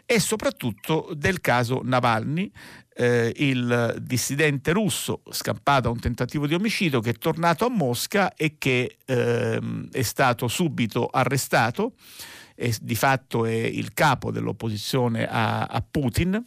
[0.04, 2.50] e soprattutto del caso Navalny,
[2.96, 8.34] eh, il dissidente russo scappato a un tentativo di omicidio che è tornato a Mosca
[8.34, 9.60] e che eh,
[9.92, 11.92] è stato subito arrestato,
[12.56, 16.44] e di fatto è il capo dell'opposizione a, a Putin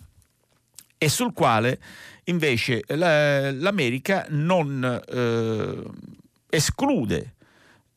[0.98, 1.80] e sul quale
[2.26, 5.84] invece l'America non eh,
[6.50, 7.34] esclude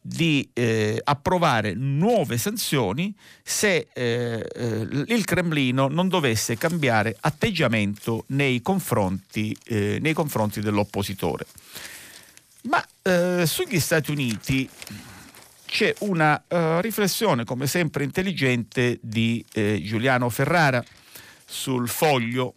[0.07, 8.61] di eh, approvare nuove sanzioni se eh, eh, il Cremlino non dovesse cambiare atteggiamento nei
[8.61, 11.47] confronti, eh, nei confronti dell'oppositore.
[12.65, 14.69] Ma eh, sugli Stati Uniti
[15.65, 19.45] c'è una uh, riflessione, come sempre intelligente, di
[19.83, 20.85] Giuliano Ferrara
[21.45, 22.55] sul foglio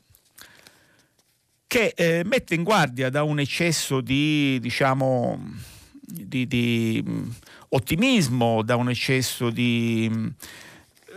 [1.77, 5.39] che eh, mette in guardia da un eccesso di, diciamo,
[6.01, 7.29] di, di mm,
[7.69, 10.27] ottimismo, da un eccesso di mm,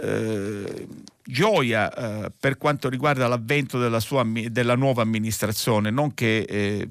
[0.03, 0.87] eh,
[1.25, 6.89] gioia eh, per quanto riguarda l'avvento della, sua, della nuova amministrazione, non che eh,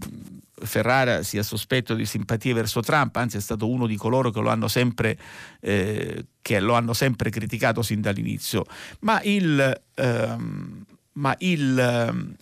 [0.63, 4.49] Ferrara sia sospetto di simpatie verso Trump, anzi è stato uno di coloro che lo
[4.49, 5.15] hanno sempre,
[5.60, 6.25] eh,
[6.60, 8.65] lo hanno sempre criticato sin dall'inizio,
[9.01, 12.36] ma il, ehm, ma il ehm,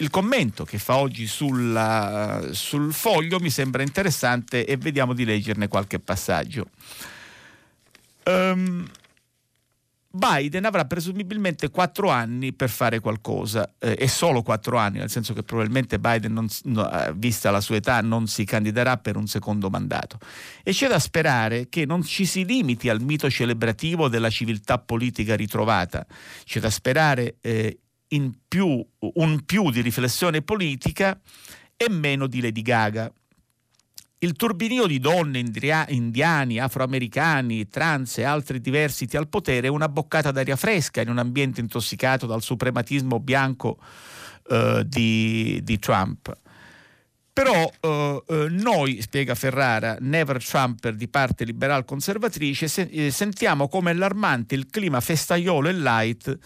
[0.00, 5.68] il commento che fa oggi sulla, sul foglio mi sembra interessante e vediamo di leggerne
[5.68, 6.66] qualche passaggio.
[8.24, 8.88] Um,
[10.12, 15.34] Biden avrà presumibilmente quattro anni per fare qualcosa, eh, e solo quattro anni, nel senso
[15.34, 19.28] che probabilmente Biden, non, no, eh, vista la sua età, non si candiderà per un
[19.28, 20.18] secondo mandato.
[20.64, 25.36] E c'è da sperare che non ci si limiti al mito celebrativo della civiltà politica
[25.36, 26.04] ritrovata,
[26.44, 27.78] c'è da sperare eh,
[28.48, 31.18] più, un più di riflessione politica
[31.76, 33.12] e meno di Lady Gaga.
[34.22, 40.30] Il turbinio di donne indiani, afroamericani, trans e altri diversity al potere è una boccata
[40.30, 43.78] d'aria fresca in un ambiente intossicato dal suprematismo bianco
[44.50, 46.36] eh, di, di, Trump.
[47.32, 53.68] Però eh, eh, noi, spiega Ferrara, never Trumper di parte liberal conservatrice, se, eh, sentiamo
[53.68, 56.38] come allarmante il clima festaiolo e light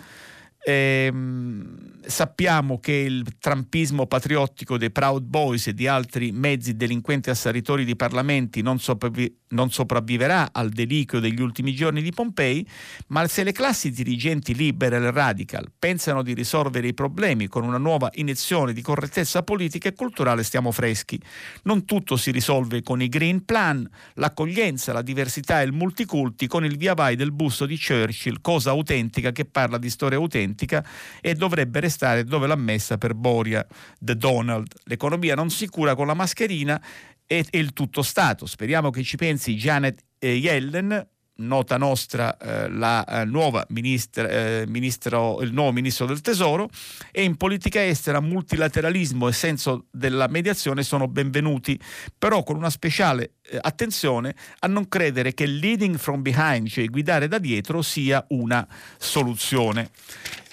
[0.67, 7.85] Ehm, sappiamo che il trampismo patriottico dei Proud Boys e di altri mezzi delinquenti assalitori
[7.85, 12.67] di parlamenti non, sopravvi- non sopravviverà al deliquio degli ultimi giorni di Pompei,
[13.09, 17.79] ma se le classi dirigenti liberal e radical pensano di risolvere i problemi con una
[17.79, 21.19] nuova iniezione di correttezza politica e culturale, stiamo freschi.
[21.63, 26.65] Non tutto si risolve con i Green Plan, l'accoglienza, la diversità e il multiculti con
[26.65, 30.85] il via vai del busto di Churchill, cosa autentica che parla di storia autentica
[31.21, 33.65] e dovrebbe restare dove l'ha messa per Boria
[33.99, 34.73] The Donald.
[34.85, 36.83] L'economia non si cura con la mascherina
[37.27, 38.47] e, e il tutto Stato.
[38.47, 41.07] Speriamo che ci pensi Janet eh, Yellen,
[41.37, 46.69] nota nostra eh, la eh, nuova ministra, eh, ministro, il nuovo ministro del tesoro
[47.11, 51.79] e in politica estera multilateralismo e senso della mediazione sono benvenuti
[52.17, 57.27] però con una speciale eh, attenzione a non credere che leading from behind cioè guidare
[57.27, 59.91] da dietro sia una soluzione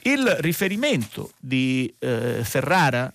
[0.03, 3.11] il riferimento di eh, Ferrara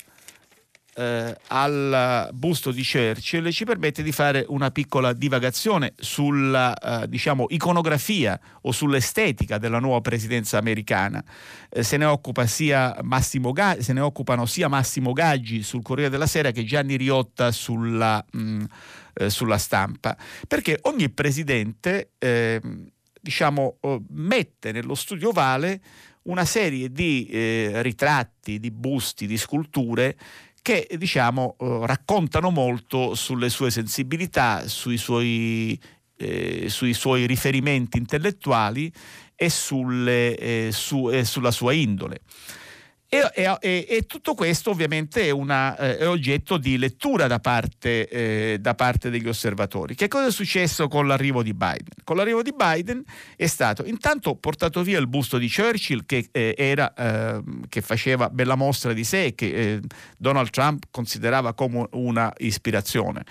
[0.96, 7.46] eh, al busto di Churchill ci permette di fare una piccola divagazione sulla eh, diciamo,
[7.50, 11.22] iconografia o sull'estetica della nuova presidenza americana.
[11.68, 12.06] Eh, se, ne
[13.52, 18.24] Ga- se ne occupano sia Massimo Gaggi sul Corriere della Sera che Gianni Riotta sulla,
[18.32, 18.64] mh, mm,
[19.14, 20.16] eh, sulla stampa,
[20.48, 25.80] perché ogni presidente ehm, diciamo, oh, mette nello studio ovale
[26.22, 30.16] una serie di eh, ritratti, di busti, di sculture
[30.66, 35.81] che diciamo eh, raccontano molto sulle sue sensibilità, sui suoi,
[36.16, 38.92] eh, sui suoi riferimenti intellettuali
[39.37, 42.22] e, sulle, eh, su, sulla sua indole.
[43.09, 48.09] E, e, e, tutto questo ovviamente è, una, eh, è, oggetto di lettura da parte,
[48.09, 49.95] eh, da parte, degli osservatori.
[49.95, 52.03] Che cosa è successo con l'arrivo di Biden?
[52.03, 53.05] Con l'arrivo di Biden
[53.37, 58.29] è stato intanto portato via il busto di Churchill che, eh, era, ehm, che faceva
[58.29, 59.81] bella mostra di sé e che eh,
[60.19, 63.23] Donald Trump considerava come una ispirazione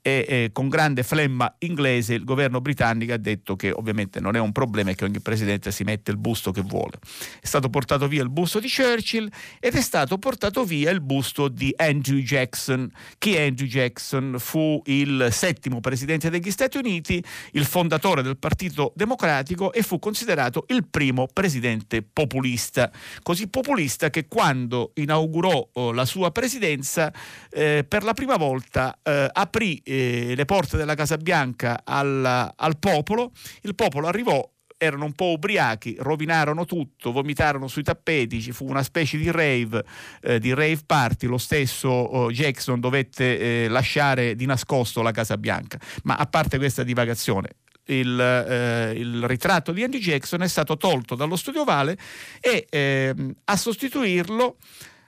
[0.00, 4.38] e eh, con grande flemma inglese il governo britannico ha detto che ovviamente non è
[4.40, 6.98] un problema e che ogni presidente si mette il busto che vuole.
[7.40, 9.28] È stato portato via il busto di Churchill
[9.58, 12.90] ed è stato portato via il busto di Andrew Jackson.
[13.18, 14.36] Chi Andrew Jackson?
[14.38, 17.22] Fu il settimo presidente degli Stati Uniti,
[17.52, 22.90] il fondatore del Partito Democratico e fu considerato il primo presidente populista.
[23.22, 27.12] Così populista che quando inaugurò oh, la sua presidenza
[27.50, 32.78] eh, per la prima volta eh, aprì eh, le porte della Casa Bianca al, al
[32.78, 33.32] popolo,
[33.62, 38.84] il popolo arrivò erano un po' ubriachi, rovinarono tutto, vomitarono sui tappeti, ci fu una
[38.84, 39.84] specie di rave,
[40.22, 45.36] eh, di rave party, lo stesso oh, Jackson dovette eh, lasciare di nascosto la Casa
[45.36, 45.78] Bianca.
[46.04, 47.48] Ma a parte questa divagazione,
[47.86, 51.98] il, eh, il, ritratto di Andy Jackson è stato tolto dallo studio Vale
[52.40, 54.58] e ehm, a sostituirlo,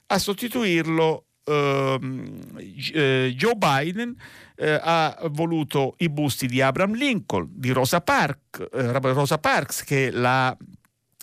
[0.06, 1.29] a sostituirlo eh,
[3.34, 4.16] Joe Biden
[4.56, 10.08] eh, ha voluto i busti di Abraham Lincoln, di Rosa, Park, eh, Rosa Parks, che
[10.08, 10.56] è la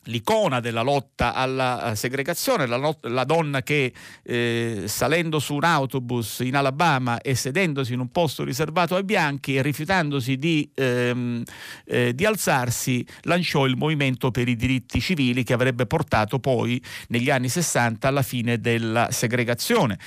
[0.07, 3.93] l'icona della lotta alla segregazione, la, not- la donna che
[4.23, 9.55] eh, salendo su un autobus in Alabama e sedendosi in un posto riservato ai bianchi
[9.55, 11.43] e rifiutandosi di, ehm,
[11.85, 17.29] eh, di alzarsi lanciò il movimento per i diritti civili che avrebbe portato poi negli
[17.29, 19.97] anni 60 alla fine della segregazione.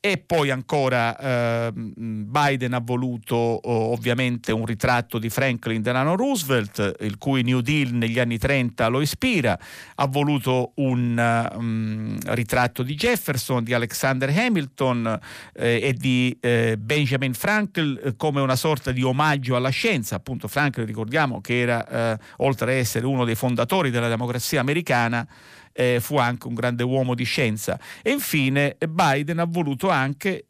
[0.00, 6.94] E poi ancora eh, Biden ha voluto oh, ovviamente un ritratto di Franklin Delano Roosevelt,
[7.00, 9.58] il cui New Deal negli anni 30 lo ispira,
[9.96, 15.18] ha voluto un um, ritratto di Jefferson, di Alexander Hamilton
[15.54, 20.14] eh, e di eh, Benjamin Franklin eh, come una sorta di omaggio alla scienza.
[20.14, 25.26] Appunto Franklin ricordiamo che era, eh, oltre ad essere uno dei fondatori della democrazia americana,
[25.78, 27.78] eh, fu anche un grande uomo di scienza.
[28.02, 30.48] E infine Biden ha voluto anche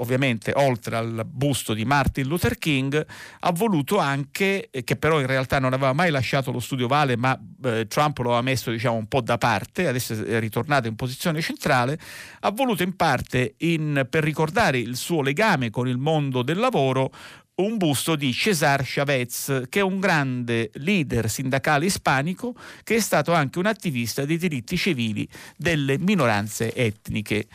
[0.00, 3.04] ovviamente oltre al busto di Martin Luther King,
[3.40, 7.38] ha voluto anche, che però in realtà non aveva mai lasciato lo studio Vale, ma
[7.64, 11.40] eh, Trump lo aveva messo diciamo, un po' da parte, adesso è ritornato in posizione
[11.40, 11.98] centrale,
[12.40, 17.10] ha voluto in parte, in, per ricordare il suo legame con il mondo del lavoro,
[17.58, 22.54] un busto di Cesar Chavez, che è un grande leader sindacale ispanico
[22.84, 27.46] che è stato anche un attivista dei diritti civili delle minoranze etniche.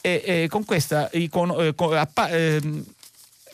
[0.00, 2.60] E, e con questa, icono, eh, appa, eh,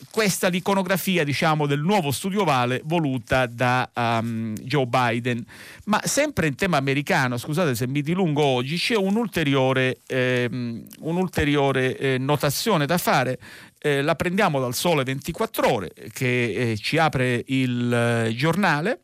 [0.09, 5.45] questa l'iconografia diciamo, del nuovo studio Vale voluta da um, Joe Biden.
[5.85, 12.17] Ma sempre in tema americano, scusate se mi dilungo oggi, c'è un'ulteriore, ehm, un'ulteriore eh,
[12.17, 13.39] notazione da fare
[13.85, 19.01] eh, la prendiamo dal Sole 24 Ore che eh, ci apre il eh, giornale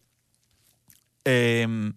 [1.22, 1.94] ehm,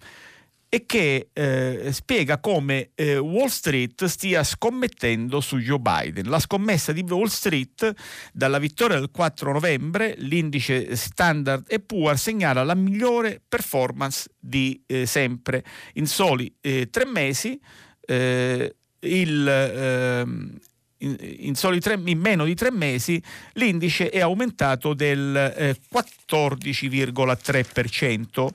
[0.68, 6.28] e che eh, spiega come eh, Wall Street stia scommettendo su Joe Biden.
[6.28, 7.90] La scommessa di Wall Street
[8.34, 15.64] dalla vittoria del 4 novembre, l'indice Standard e Poor segnala la migliore performance di sempre.
[15.94, 17.58] In soli tre mesi
[18.06, 20.58] il ehm,
[21.04, 23.20] in, in, tre, in, meno di tre mesi
[23.54, 28.46] l'indice è aumentato del eh, 14,3%.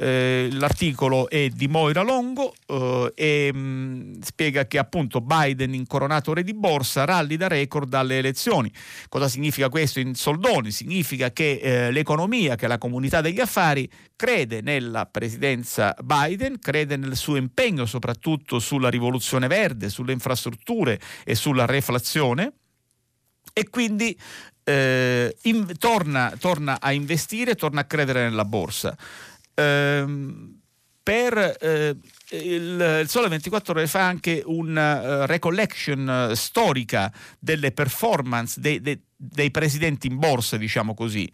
[0.00, 6.32] Eh, l'articolo è di Moira Longo eh, e mh, mm, spiega che appunto Biden incoronato
[6.32, 8.72] re di borsa ralli da record alle elezioni.
[9.08, 10.70] Cosa significa questo in soldoni?
[10.70, 17.16] Significa che eh, l'economia, che la comunità degli affari crede nella presidenza Biden, crede nel
[17.16, 22.52] suo impegno soprattutto sulla rivoluzione verde, sulle infrastrutture e sulla reflazione
[23.52, 24.16] e quindi
[24.62, 28.96] eh, in, torna, torna, a investire, torna a credere nella borsa.
[29.58, 30.56] Ehm,
[31.02, 31.96] per eh,
[32.32, 38.82] il, il, Sole 24 ore fa anche una uh, recollection uh, storica delle performance dei,
[38.82, 41.26] dei, dei, presidenti in borsa, diciamo così,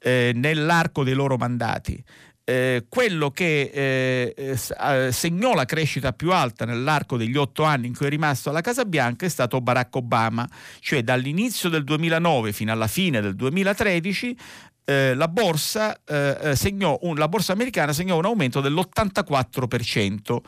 [0.00, 2.02] eh, nell'arco dei loro mandati.
[2.44, 7.94] Eh, quello che eh, eh, segnò la crescita più alta nell'arco degli otto anni in
[7.94, 10.48] cui è rimasto alla Casa Bianca è stato Barack Obama,
[10.80, 14.36] cioè dall'inizio del 2009 fino alla fine del 2013
[14.84, 20.38] eh, la, borsa, eh, eh, un, la borsa americana segnò un aumento dell'84%.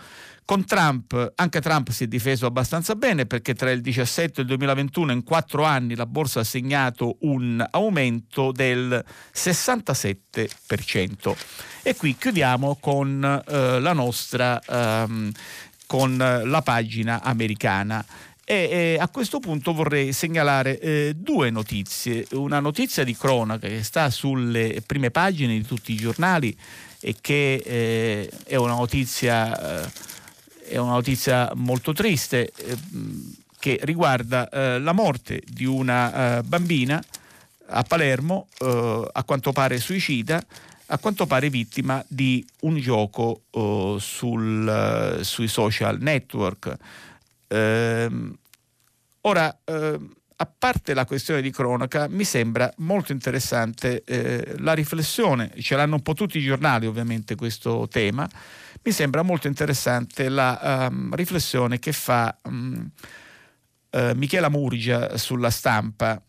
[0.46, 4.48] Con Trump, anche Trump si è difeso abbastanza bene perché tra il 17 e il
[4.48, 9.02] 2021 in quattro anni la borsa ha segnato un aumento del
[9.34, 11.34] 67%.
[11.82, 15.32] E qui chiudiamo con eh, la nostra, ehm,
[15.86, 18.04] con la pagina americana.
[18.46, 22.26] E, e, a questo punto vorrei segnalare eh, due notizie.
[22.32, 26.54] Una notizia di cronaca che sta sulle prime pagine di tutti i giornali
[27.00, 29.90] e che eh, è, una notizia, eh,
[30.68, 32.76] è, una notizia, molto triste eh,
[33.58, 37.02] che riguarda eh, la morte di una eh, bambina
[37.68, 40.44] a Palermo, eh, a quanto pare suicida,
[40.88, 46.76] a quanto pare vittima di un gioco uh, sul, sui social network.
[47.48, 48.36] Uh,
[49.22, 55.52] ora, ehm, a parte la questione di cronaca, mi sembra molto interessante eh, la riflessione,
[55.60, 58.28] ce l'hanno un po' tutti i giornali ovviamente questo tema,
[58.82, 62.90] mi sembra molto interessante la um, riflessione che fa um,
[64.14, 66.20] Michela Murgia sulla stampa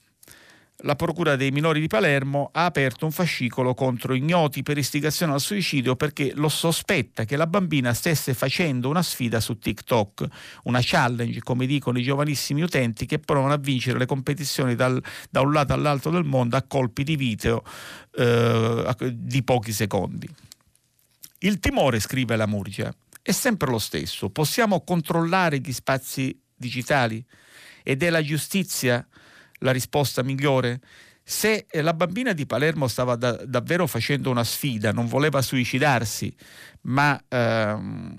[0.79, 5.39] la Procura dei minori di Palermo ha aperto un fascicolo contro ignoti per istigazione al
[5.39, 10.27] suicidio perché lo sospetta che la bambina stesse facendo una sfida su TikTok,
[10.63, 15.41] una challenge, come dicono i giovanissimi utenti che provano a vincere le competizioni dal, da
[15.41, 17.63] un lato all'altro del mondo a colpi di video
[18.17, 20.29] eh, di pochi secondi.
[21.39, 24.29] Il timore, scrive la Murgia, è sempre lo stesso.
[24.29, 27.23] Possiamo controllare gli spazi digitali
[27.81, 29.05] ed è la giustizia
[29.65, 30.79] la risposta migliore?
[31.21, 36.33] Se la bambina di Palermo stava da, davvero facendo una sfida, non voleva suicidarsi,
[36.81, 38.15] ma ehm,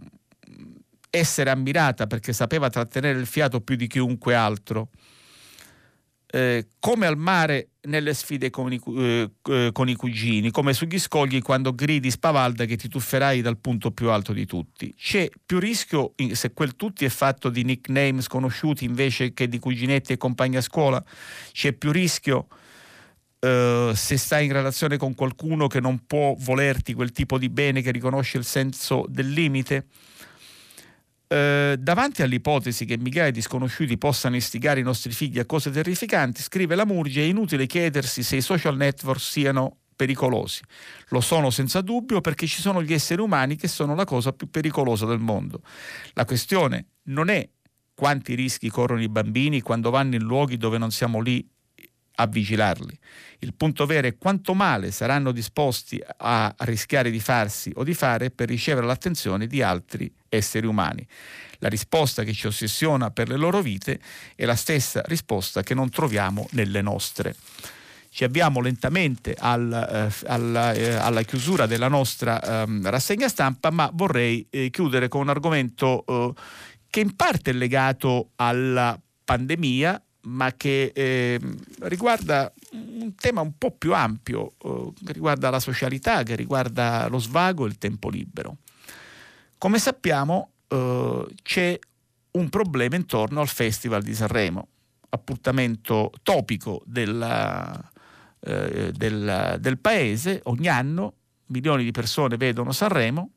[1.08, 4.90] essere ammirata perché sapeva trattenere il fiato più di chiunque altro,
[6.28, 10.98] eh, come al mare nelle sfide con i, eh, eh, con i, cugini, come sugli
[10.98, 14.92] scogli quando gridi spavalda che ti tufferai dal punto più alto di tutti.
[14.96, 20.12] C'è più rischio se quel tutti è fatto di nickname sconosciuti invece che di cuginetti
[20.12, 21.02] e compagni a scuola?
[21.52, 22.48] C'è più rischio
[23.38, 27.82] Uh, se stai in relazione con qualcuno che non può volerti quel tipo di bene
[27.82, 29.88] che riconosce il senso del limite?
[31.28, 36.40] Eh, davanti all'ipotesi che migliaia di sconosciuti possano istigare i nostri figli a cose terrificanti,
[36.40, 40.62] scrive la Murgia, è inutile chiedersi se i social network siano pericolosi.
[41.08, 44.48] Lo sono senza dubbio perché ci sono gli esseri umani che sono la cosa più
[44.50, 45.62] pericolosa del mondo.
[46.12, 47.48] La questione non è
[47.94, 51.44] quanti rischi corrono i bambini quando vanno in luoghi dove non siamo lì
[52.18, 52.98] a vigilarli.
[53.40, 58.30] Il punto vero è quanto male saranno disposti a rischiare di farsi o di fare
[58.30, 61.06] per ricevere l'attenzione di altri esseri umani.
[61.58, 63.98] La risposta che ci ossessiona per le loro vite
[64.34, 67.34] è la stessa risposta che non troviamo nelle nostre.
[68.10, 73.90] Ci avviamo lentamente al, eh, alla, eh, alla, chiusura della nostra eh, rassegna stampa, ma
[73.92, 76.32] vorrei eh, chiudere con un argomento eh,
[76.88, 81.38] che in parte è legato alla pandemia, ma che eh,
[81.82, 87.18] riguarda un tema un po' più ampio, eh, che riguarda la socialità, che riguarda lo
[87.18, 88.56] svago e il tempo libero.
[89.58, 91.78] Come sappiamo eh, c'è
[92.32, 94.68] un problema intorno al Festival di Sanremo,
[95.08, 97.90] appuntamento topico della,
[98.40, 101.14] eh, del, del paese, ogni anno
[101.46, 103.30] milioni di persone vedono Sanremo,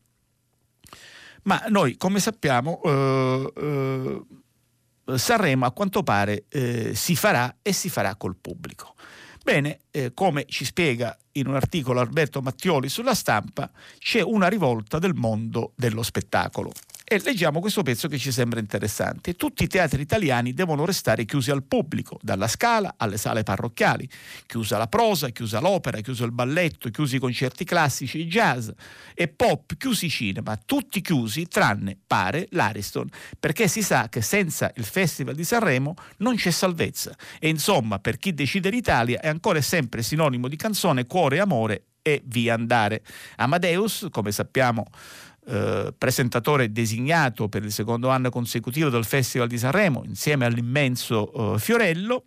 [1.43, 7.89] ma noi come sappiamo eh, eh, Sanremo a quanto pare eh, si farà e si
[7.89, 8.95] farà col pubblico.
[9.41, 14.99] Bene, eh, come ci spiega in un articolo Alberto Mattioli sulla stampa, c'è una rivolta
[14.99, 16.71] del mondo dello spettacolo.
[17.11, 19.33] E leggiamo questo pezzo che ci sembra interessante.
[19.33, 24.07] Tutti i teatri italiani devono restare chiusi al pubblico, dalla scala alle sale parrocchiali.
[24.45, 28.69] Chiusa la prosa, chiusa l'opera, chiuso il balletto, chiusi i concerti classici, jazz
[29.15, 34.71] e pop, chiusi i cinema, tutti chiusi tranne, pare, l'Ariston, perché si sa che senza
[34.75, 37.15] il Festival di Sanremo non c'è salvezza.
[37.39, 41.85] E insomma, per chi decide l'Italia è ancora e sempre sinonimo di canzone, cuore amore
[42.01, 43.03] e via andare.
[43.37, 44.85] Amadeus, come sappiamo,
[45.49, 51.59] eh, presentatore designato per il secondo anno consecutivo del Festival di Sanremo insieme all'immenso eh,
[51.59, 52.25] Fiorello.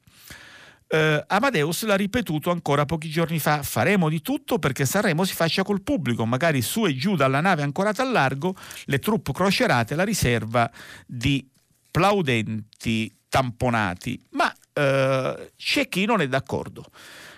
[0.89, 5.63] Eh, Amadeus l'ha ripetuto ancora pochi giorni fa, faremo di tutto perché Sanremo si faccia
[5.63, 8.57] col pubblico, magari su e giù dalla nave ancorata al largo,
[8.87, 10.69] le truppe crocerate la riserva
[11.07, 11.49] di
[11.91, 16.87] plaudenti tamponati, ma eh, c'è chi non è d'accordo.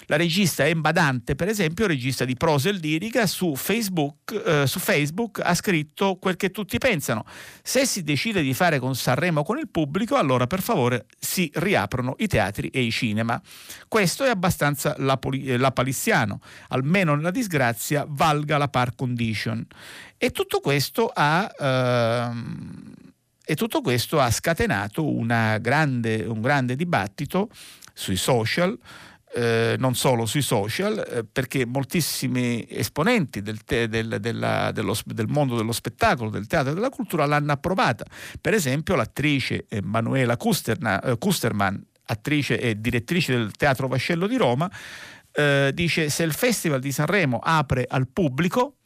[0.07, 4.79] La regista Emma Dante, per esempio, regista di prosa e lirica, su Facebook, eh, su
[4.79, 7.25] Facebook ha scritto quel che tutti pensano.
[7.63, 12.15] Se si decide di fare con Sanremo con il pubblico, allora per favore si riaprono
[12.19, 13.41] i teatri e i cinema.
[13.89, 19.67] Questo è abbastanza lapalissiano, almeno nella disgrazia valga la par condition.
[20.17, 21.53] E tutto questo ha...
[21.59, 22.93] Ehm,
[23.47, 25.07] e tutto questo ha scatenato
[25.61, 27.51] grande, un grande dibattito
[27.93, 28.79] sui social
[29.35, 35.27] eh, non solo sui social, eh, perché moltissimi esponenti del, te, del, della, dello, del,
[35.27, 38.05] mondo dello spettacolo, del teatro e della cultura l'hanno approvata.
[38.41, 44.71] Per esempio l'attrice Emanuela Kusterna, eh, Kusterman, attrice e direttrice del Teatro Vascello di Roma,
[45.33, 48.77] eh, dice se il Festival di Sanremo apre al pubblico,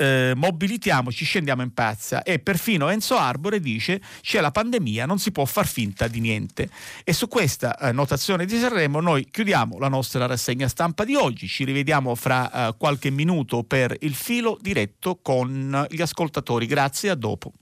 [0.00, 5.30] eh, mobilitiamoci, scendiamo in pazza e perfino Enzo Arbore dice c'è la pandemia, non si
[5.30, 6.70] può far finta di niente.
[7.04, 11.46] E su questa eh, notazione di Sanremo noi chiudiamo la nostra rassegna stampa di oggi,
[11.46, 16.64] ci rivediamo fra eh, qualche minuto per il filo diretto con gli ascoltatori.
[16.64, 17.52] Grazie, a dopo.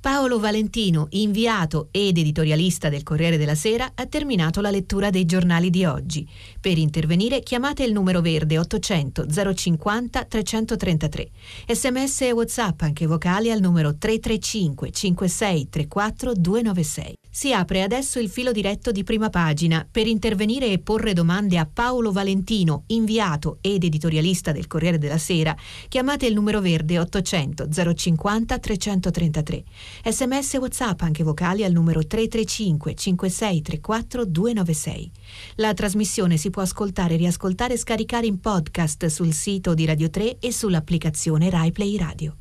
[0.00, 5.70] Paolo Valentino, inviato ed editorialista del Corriere della Sera, ha terminato la lettura dei giornali
[5.70, 6.24] di oggi.
[6.60, 11.30] Per intervenire chiamate il numero verde 800 050 333.
[11.66, 17.14] Sms e WhatsApp anche vocali al numero 335 56 34 296.
[17.28, 19.86] Si apre adesso il filo diretto di prima pagina.
[19.88, 25.56] Per intervenire e porre domande a Paolo Valentino, inviato ed editorialista del Corriere della Sera,
[25.88, 29.64] chiamate il numero verde 800 050 333.
[30.04, 35.10] Sms e WhatsApp anche vocali al numero 335 5634 296.
[35.56, 40.38] La trasmissione si può ascoltare, riascoltare e scaricare in podcast sul sito di Radio 3
[40.38, 42.36] e sull'applicazione RaiPlay Radio.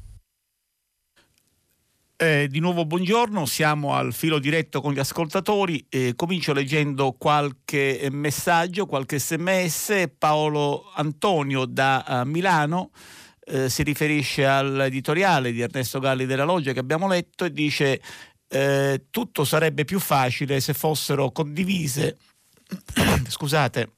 [2.19, 5.85] Eh, di nuovo buongiorno, siamo al filo diretto con gli ascoltatori.
[5.87, 10.05] Eh, comincio leggendo qualche messaggio, qualche sms.
[10.17, 12.89] Paolo Antonio da uh, Milano
[13.47, 18.01] eh, si riferisce all'editoriale di Ernesto Galli della Loggia che abbiamo letto e dice
[18.49, 22.17] eh, tutto sarebbe più facile se fossero condivise
[23.27, 23.91] scusate,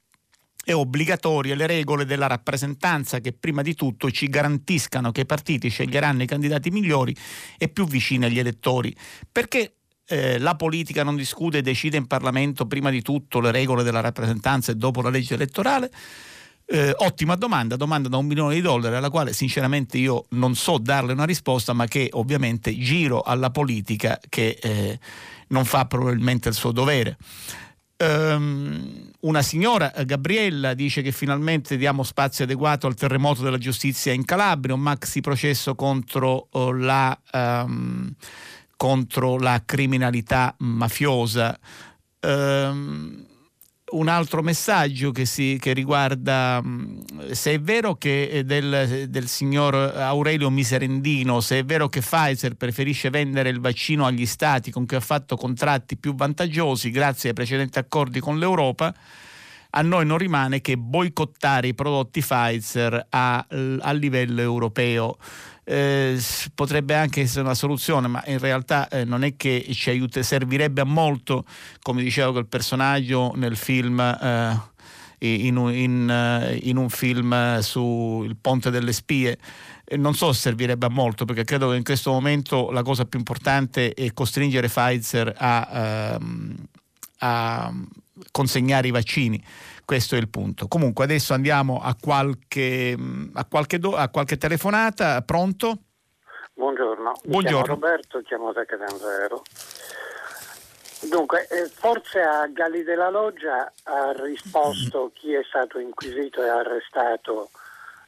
[0.63, 5.69] e obbligatorie le regole della rappresentanza che prima di tutto ci garantiscano che i partiti
[5.69, 7.15] sceglieranno i candidati migliori
[7.57, 8.95] e più vicini agli elettori.
[9.31, 13.83] Perché eh, la politica non discute e decide in Parlamento prima di tutto le regole
[13.83, 15.89] della rappresentanza e dopo la legge elettorale?
[16.71, 20.77] Eh, ottima domanda, domanda da un milione di dollari alla quale sinceramente io non so
[20.77, 24.99] darle una risposta, ma che ovviamente giro alla politica che eh,
[25.47, 27.17] non fa probabilmente il suo dovere.
[27.97, 34.23] Um, una signora, Gabriella, dice che finalmente diamo spazio adeguato al terremoto della giustizia in
[34.23, 38.13] Calabria, un maxi processo contro, oh, la, um,
[38.77, 41.57] contro la criminalità mafiosa.
[42.21, 43.25] Um,
[43.91, 46.61] un altro messaggio che, si, che riguarda
[47.31, 52.55] se è vero che eh, del, del, signor Aurelio Miserendino, se è vero che Pfizer
[52.55, 57.35] preferisce vendere il vaccino agli stati con cui ha fatto contratti più vantaggiosi grazie ai
[57.35, 58.93] precedenti accordi con l'Europa,
[59.71, 63.45] a noi non rimane che boicottare i prodotti Pfizer a,
[63.79, 65.17] a livello europeo
[65.69, 66.19] eh,
[66.55, 70.81] potrebbe anche essere una soluzione, ma in realtà eh, non è che ci aiuta, servirebbe
[70.81, 71.45] a molto,
[71.83, 73.99] come diceva quel personaggio nel film.
[73.99, 74.67] Eh,
[75.21, 79.37] in, in, eh, in un film su Il Ponte delle Spie
[79.97, 83.19] non so se servirebbe a molto perché credo che in questo momento la cosa più
[83.19, 86.55] importante è costringere Pfizer a, um,
[87.17, 87.73] a
[88.31, 89.43] consegnare i vaccini
[89.89, 90.67] questo è il punto.
[90.67, 92.95] Comunque adesso andiamo a qualche,
[93.33, 95.19] a qualche, do, a qualche telefonata.
[95.23, 95.79] Pronto?
[96.53, 97.13] Buongiorno.
[97.23, 97.63] Buongiorno.
[97.63, 99.41] chiamo Roberto, chiamo da Catanzaro.
[101.09, 107.49] Dunque, eh, forse a Galli della Loggia ha risposto chi è stato inquisito e arrestato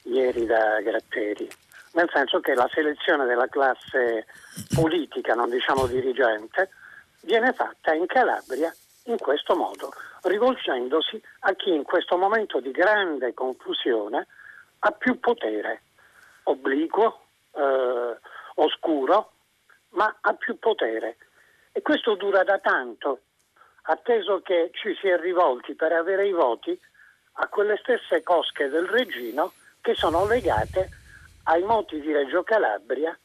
[0.03, 1.49] ieri da Gratteri,
[1.93, 4.27] nel senso che la selezione della classe
[4.75, 6.69] politica, non diciamo dirigente,
[7.21, 8.71] viene fatta in Calabria
[9.05, 9.91] in questo modo,
[10.21, 14.27] rivolgendosi a chi in questo momento di grande confusione
[14.79, 15.81] ha più potere,
[16.43, 18.17] obliquo, eh,
[18.55, 19.31] oscuro,
[19.89, 21.17] ma ha più potere.
[21.71, 23.21] E questo dura da tanto,
[23.83, 26.79] atteso che ci si è rivolti per avere i voti
[27.33, 30.89] a quelle stesse cosche del regino che sono legate
[31.43, 33.17] ai moti di Reggio Calabria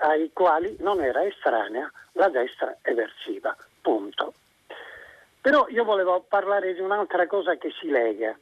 [0.00, 3.56] ai quali non era estranea la destra eversiva.
[3.80, 4.34] Punto.
[5.44, 8.34] Però io volevo parlare di un'altra cosa che si lega.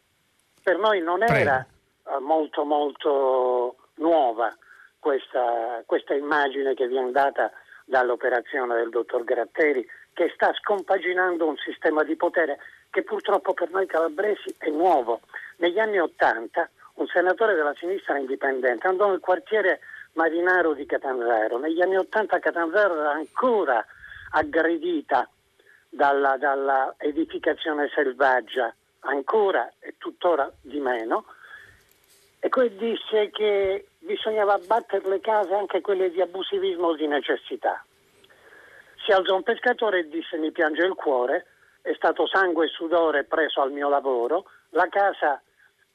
[0.62, 1.66] Per noi non era
[2.04, 2.16] Prego.
[2.16, 4.56] Eh, molto molto nuova
[5.00, 7.50] questa, questa immagine che viene data
[7.86, 12.58] dall'operazione del dottor Gratteri che sta scompaginando un sistema di potere
[12.90, 15.22] che purtroppo per noi calabresi è nuovo.
[15.56, 19.80] Negli anni Ottanta un senatore della sinistra indipendente andò nel quartiere
[20.12, 21.58] Marinaro di Catanzaro.
[21.58, 23.84] Negli anni Ottanta Catanzaro era ancora
[24.30, 25.28] aggredita
[25.92, 31.26] dalla, dalla edificazione selvaggia, ancora e tuttora di meno,
[32.40, 37.84] e poi disse che bisognava abbattere le case, anche quelle di abusivismo o di necessità.
[39.04, 41.46] Si alzò un pescatore e disse mi piange il cuore,
[41.82, 45.40] è stato sangue e sudore preso al mio lavoro, la casa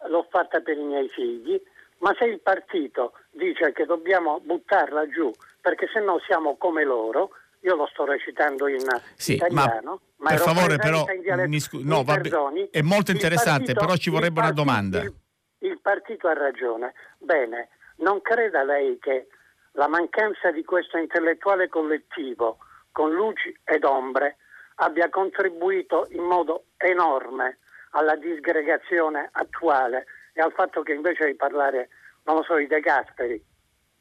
[0.05, 1.59] l'ho fatta per i miei figli,
[1.99, 5.33] ma se il partito dice che dobbiamo buttarla giù
[5.67, 7.31] perché se no siamo come loro,
[7.61, 8.85] io lo sto recitando in
[9.15, 10.01] sì, italiano.
[10.17, 11.05] Ma, ma per favore, però,
[11.47, 15.01] mi scu- no, perdoni, è molto interessante, partito, però ci vorrebbe partito, una domanda.
[15.01, 15.13] Il,
[15.59, 16.93] il, partito ha ragione.
[17.17, 19.27] Bene, non creda lei che
[19.73, 22.57] la mancanza di questo intellettuale collettivo
[22.91, 24.37] con luci ed ombre
[24.75, 27.59] abbia contribuito in modo enorme
[27.91, 31.89] alla disgregazione attuale e al fatto che invece di parlare,
[32.23, 33.43] non lo so, di De Gasperi,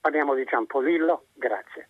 [0.00, 1.26] parliamo di Ciampolillo?
[1.32, 1.88] Grazie.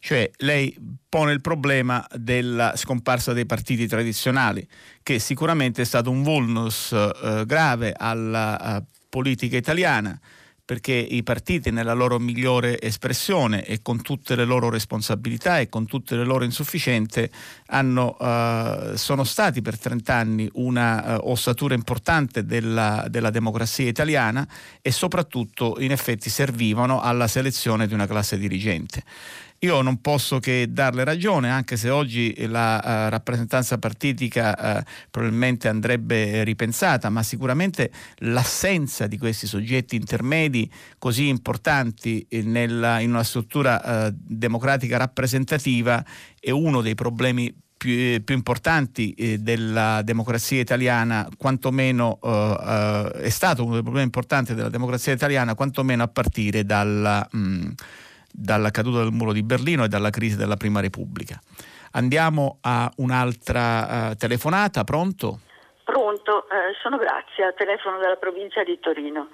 [0.00, 0.76] Cioè lei
[1.08, 4.66] pone il problema della scomparsa dei partiti tradizionali,
[5.02, 10.18] che sicuramente è stato un vulnus eh, grave alla politica italiana
[10.68, 15.86] perché i partiti nella loro migliore espressione e con tutte le loro responsabilità e con
[15.86, 17.30] tutte le loro insufficienze
[17.70, 24.46] uh, sono stati per 30 anni una uh, ossatura importante della, della democrazia italiana
[24.82, 29.04] e soprattutto in effetti servivano alla selezione di una classe dirigente.
[29.60, 35.66] Io non posso che darle ragione, anche se oggi la uh, rappresentanza partitica uh, probabilmente
[35.66, 44.06] andrebbe ripensata, ma sicuramente l'assenza di questi soggetti intermedi così importanti nella, in una struttura
[44.06, 46.04] uh, democratica rappresentativa
[46.38, 53.28] è uno dei problemi più, più, importanti eh, della democrazia italiana, quantomeno uh, uh, è
[53.28, 57.26] stato uno dei problemi importanti della democrazia italiana, quantomeno a partire dalla...
[57.28, 57.70] Mh, mm,
[58.32, 61.40] dalla caduta del muro di Berlino e dalla crisi della Prima Repubblica.
[61.92, 65.40] Andiamo a un'altra uh, telefonata, pronto?
[65.84, 69.28] Pronto, eh, sono Grazia, telefono dalla provincia di Torino.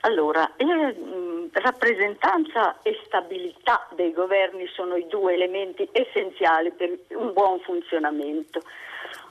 [0.00, 7.60] Allora, eh, rappresentanza e stabilità dei governi sono i due elementi essenziali per un buon
[7.60, 8.60] funzionamento.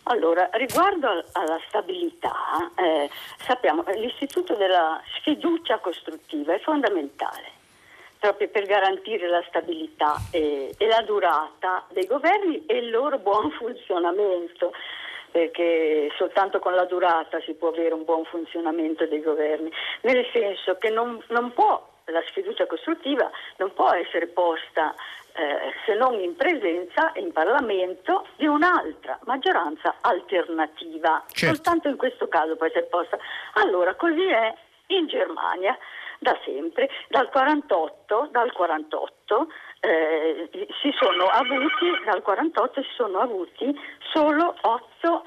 [0.04, 2.34] Allora, riguardo alla stabilità,
[2.76, 7.55] eh, sappiamo che l'istituto della sfiducia costruttiva è fondamentale
[8.26, 13.52] proprio per garantire la stabilità e, e la durata dei governi e il loro buon
[13.58, 14.72] funzionamento
[15.30, 19.70] perché soltanto con la durata si può avere un buon funzionamento dei governi,
[20.04, 24.96] nel senso che non, non può, la sfiducia costruttiva non può essere posta
[25.34, 31.22] eh, se non in presenza in Parlamento di un'altra maggioranza alternativa.
[31.28, 31.54] Certo.
[31.54, 33.18] Soltanto in questo caso può essere posta.
[33.56, 34.54] Allora, così è
[34.88, 35.78] in Germania
[36.26, 39.48] da sempre, dal 48, dal 48
[39.82, 40.50] eh,
[40.82, 43.72] si sono avuti, dal 48 si sono avuti
[44.12, 45.24] solo 8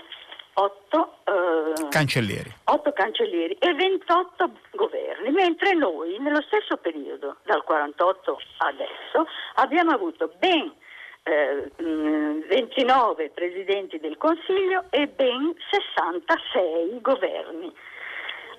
[0.60, 2.52] 8 eh, cancellieri.
[2.64, 10.32] 8 cancellieri e 28 governi, mentre noi nello stesso periodo, dal 48 adesso, abbiamo avuto
[10.40, 10.74] ben
[11.22, 17.72] eh, 29 presidenti del Consiglio e ben 66 governi.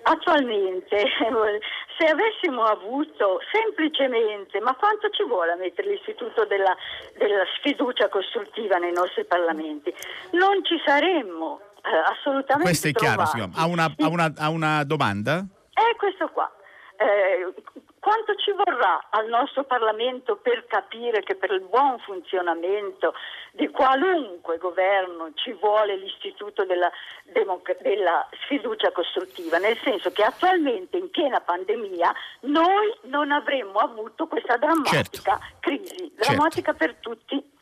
[0.04, 1.04] Attualmente,
[1.98, 6.76] se avessimo avuto semplicemente, ma quanto ci vuole a mettere l'istituto della,
[7.18, 9.94] della sfiducia costruttiva nei nostri parlamenti?
[10.32, 12.64] Non ci saremmo eh, assolutamente.
[12.64, 13.52] Questo è chiaro, signora.
[13.56, 15.46] Ha una, ha, una, ha una domanda?
[15.74, 16.52] È questo qua.
[16.98, 17.54] Eh,
[18.00, 23.14] quanto ci vorrà al nostro Parlamento per capire che per il buon funzionamento
[23.52, 26.90] di qualunque governo ci vuole l'istituto della,
[27.32, 34.28] democ- della sfiducia costruttiva, nel senso che attualmente in piena pandemia noi non avremmo avuto
[34.28, 35.58] questa drammatica certo.
[35.60, 36.86] crisi, drammatica certo.
[36.86, 37.58] per tutti.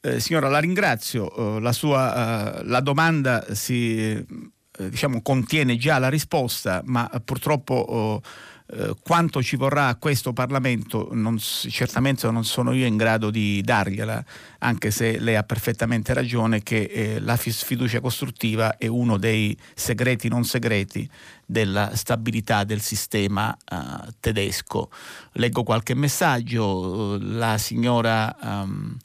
[0.00, 1.32] Eh, signora, la ringrazio.
[1.34, 7.84] Uh, la, sua, uh, la domanda si, eh, diciamo, contiene già la risposta, ma purtroppo
[7.88, 8.20] uh,
[8.68, 13.62] eh, quanto ci vorrà a questo Parlamento non, certamente non sono io in grado di
[13.62, 14.24] dargliela,
[14.58, 20.28] anche se lei ha perfettamente ragione che eh, la sfiducia costruttiva è uno dei segreti
[20.28, 21.08] non segreti
[21.44, 24.90] della stabilità del sistema uh, tedesco.
[25.32, 28.36] Leggo qualche messaggio, la signora...
[28.42, 28.96] Um,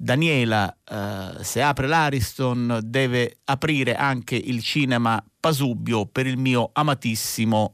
[0.00, 7.72] Daniela, uh, se apre l'Ariston, deve aprire anche il cinema Pasubio per il mio amatissimo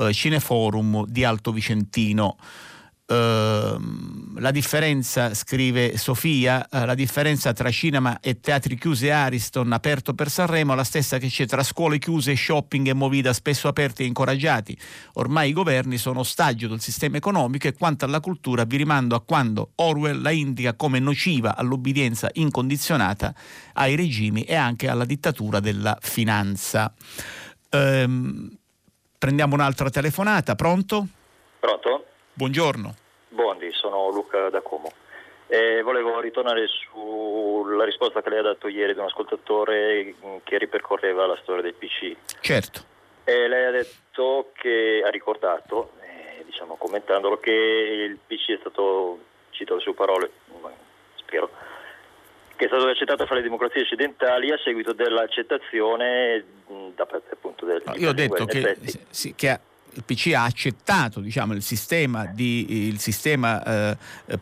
[0.00, 2.36] eh, Cineforum di Alto Vicentino.
[3.10, 9.72] Uh, la differenza, scrive Sofia, uh, la differenza tra cinema e teatri chiusi e Ariston
[9.72, 13.66] aperto per Sanremo è la stessa che c'è tra scuole chiuse, shopping e movida spesso
[13.66, 14.78] aperti e incoraggiati.
[15.14, 19.22] Ormai i governi sono ostaggio del sistema economico e quanto alla cultura vi rimando a
[19.22, 23.34] quando Orwell la indica come nociva all'obbedienza incondizionata
[23.72, 26.94] ai regimi e anche alla dittatura della finanza.
[27.72, 28.59] Um,
[29.20, 31.06] Prendiamo un'altra telefonata, pronto?
[31.58, 32.06] Pronto?
[32.32, 32.94] Buongiorno.
[33.28, 34.90] Buondì, sono Luca da Como.
[35.46, 41.26] Eh, volevo ritornare sulla risposta che lei ha dato ieri ad un ascoltatore che ripercorreva
[41.26, 42.16] la storia del PC.
[42.40, 42.80] Certo.
[43.24, 49.18] Eh, lei ha detto che ha ricordato, eh, diciamo commentandolo, che il PC è stato,
[49.50, 50.30] cito le sue parole,
[51.16, 51.50] spero,
[52.60, 56.44] che è stato accettato fra le democrazie occidentali a seguito dell'accettazione
[56.94, 58.76] da parte appunto del no, Io ho detto che,
[59.08, 59.58] sì, che,
[59.92, 63.96] il PC ha accettato diciamo, il sistema, di, il sistema eh,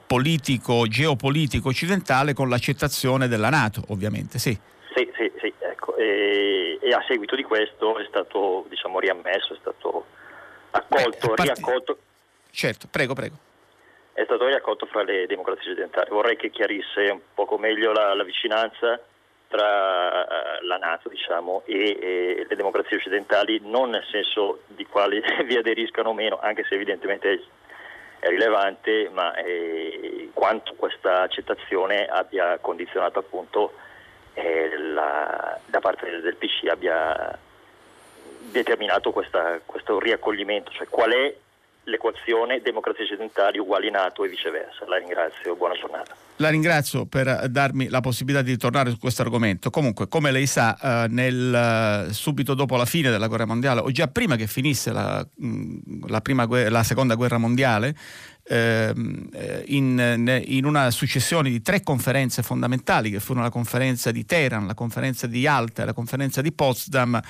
[0.05, 4.59] politico, geopolitico occidentale con l'accettazione della Nato, ovviamente, sì.
[4.97, 5.97] Sì, sì, sì ecco.
[5.97, 10.07] e, e, a seguito di questo è stato diciamo, riammesso, è stato
[10.73, 11.43] accolto, Beh, parte...
[11.43, 11.99] riaccolto.
[12.51, 13.47] Certo, prego, prego.
[14.19, 16.11] È stato riaccolto fra le democrazie occidentali.
[16.11, 19.01] Vorrei che chiarisse un poco meglio la, la vicinanza
[19.47, 25.23] tra eh, la Nato diciamo, e, e, le democrazie occidentali, non nel senso di quali
[25.47, 27.45] vi aderiscano o meno, anche se evidentemente
[28.19, 33.75] è rilevante, ma eh, quanto questa accettazione abbia condizionato appunto
[34.35, 37.39] eh, la, da parte del, PC abbia
[38.51, 41.37] determinato questa, questo riaccoglimento, cioè qual è
[41.89, 44.87] l'equazione democrazie occidentali uguali NATO e viceversa.
[44.87, 46.15] La ringrazio, buona giornata.
[46.37, 49.71] La ringrazio per darmi la possibilità di tornare su questo argomento.
[49.71, 53.91] Comunque, come lei sa, eh, nel, eh, subito dopo la fine della guerra mondiale, o
[53.91, 57.97] già prima che finisse la, mm, la, prima, la seconda guerra mondiale,
[58.49, 64.25] ehm, eh, in, in, una successione di tre conferenze fondamentali, che furono la conferenza di
[64.25, 67.21] Teheran, la conferenza di Yalta e la conferenza di Potsdam,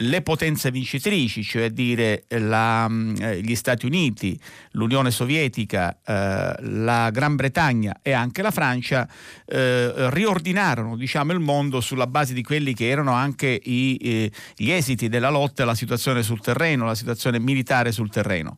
[0.00, 4.38] le potenze vincitrici, cioè dire la, mm, eh, gli Stati Uniti,
[4.72, 9.08] l'Unione Sovietica, eh, la Gran Bretagna e anche la Francia,
[9.46, 14.70] eh, riordinarono diciamo, il mondo sulla base di quelli che erano anche i, eh, gli
[14.70, 18.56] esiti della lotta la situazione sul terreno, la situazione militare sul terreno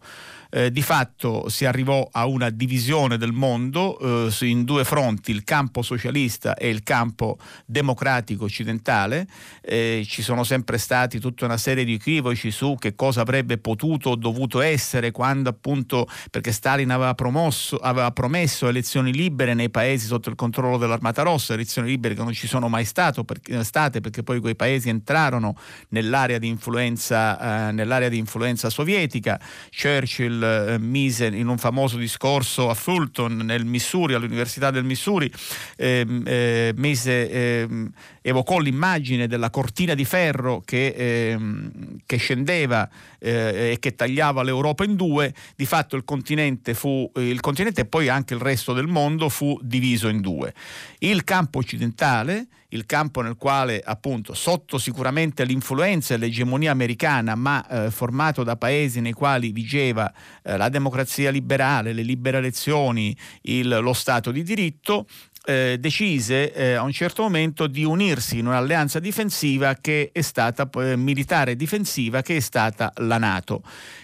[0.54, 5.44] eh, di fatto si arrivò a una divisione del mondo eh, in due fronti, il
[5.44, 9.26] campo socialista e il campo democratico occidentale.
[9.62, 14.10] Eh, ci sono sempre stati tutta una serie di equivoci su che cosa avrebbe potuto
[14.10, 20.06] o dovuto essere quando appunto perché Stalin aveva, promosso, aveva promesso elezioni libere nei paesi
[20.06, 22.84] sotto il controllo dell'Armata Rossa, elezioni libere che non ci sono mai
[23.24, 25.56] perché, state perché poi quei paesi entrarono
[25.88, 29.40] nell'area di influenza, eh, nell'area di influenza sovietica.
[29.70, 35.30] Churchill eh, mise in un famoso discorso a Fulton nel Missouri, all'Università del Missouri,
[35.76, 37.90] ehm, eh, mise, ehm,
[38.20, 42.88] evocò l'immagine della cortina di ferro che, ehm, che scendeva
[43.18, 47.84] eh, e che tagliava l'Europa in due, di fatto il continente, fu, il continente e
[47.84, 50.52] poi anche il resto del mondo fu diviso in due.
[50.98, 57.66] Il campo occidentale, il campo nel quale appunto sotto sicuramente l'influenza e l'egemonia americana, ma
[57.66, 60.12] eh, formato da paesi nei quali vigeva
[60.42, 65.06] eh, la democrazia liberale, le libere elezioni, il, lo Stato di diritto,
[65.44, 70.68] eh, decise eh, a un certo momento di unirsi in un'alleanza difensiva che è stata
[70.76, 73.62] eh, militare difensiva che è stata la Nato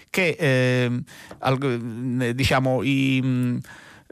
[0.09, 1.01] che ehm,
[1.39, 3.59] al, diciamo i mh,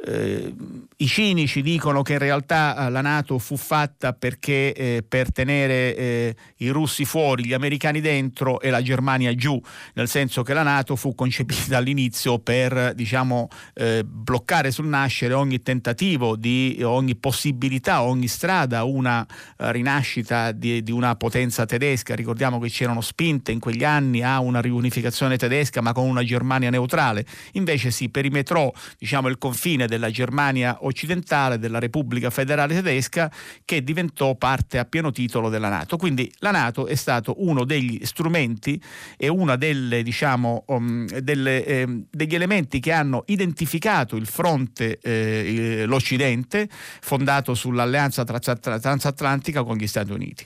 [0.05, 0.53] eh,
[0.97, 5.95] I cinici dicono che in realtà eh, la Nato fu fatta perché, eh, per tenere
[5.95, 9.59] eh, i russi fuori, gli americani dentro e la Germania giù,
[9.93, 15.63] nel senso che la Nato fu concepita all'inizio per diciamo, eh, bloccare sul nascere ogni
[15.63, 22.13] tentativo, di, ogni possibilità, ogni strada, una uh, rinascita di, di, una potenza tedesca.
[22.13, 26.69] Ricordiamo che c'erano spinte in quegli anni a una riunificazione tedesca ma con una Germania
[26.69, 27.25] neutrale.
[27.53, 33.31] Invece si perimetrò diciamo, il confine della Germania occidentale, della Repubblica Federale Tedesca,
[33.65, 35.97] che diventò parte a pieno titolo della Nato.
[35.97, 38.81] Quindi la Nato è stato uno degli strumenti
[39.17, 46.67] e uno diciamo, um, eh, degli elementi che hanno identificato il fronte, eh, l'Occidente,
[47.01, 50.45] fondato sull'alleanza transatlantica con gli Stati Uniti.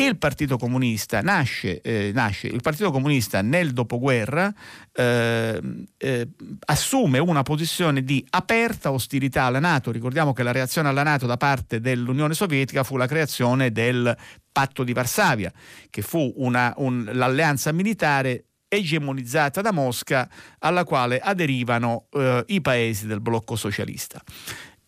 [0.00, 4.52] Il Partito Comunista nasce, eh, nasce il Partito Comunista nel dopoguerra
[4.92, 5.60] eh,
[5.96, 6.28] eh,
[6.66, 9.90] assume una posizione di aperta ostilità alla Nato.
[9.90, 14.16] Ricordiamo che la reazione alla Nato da parte dell'Unione Sovietica fu la creazione del
[14.52, 15.52] patto di Varsavia,
[15.90, 20.28] che fu una, un, l'alleanza militare egemonizzata da Mosca
[20.60, 24.22] alla quale aderivano eh, i paesi del blocco socialista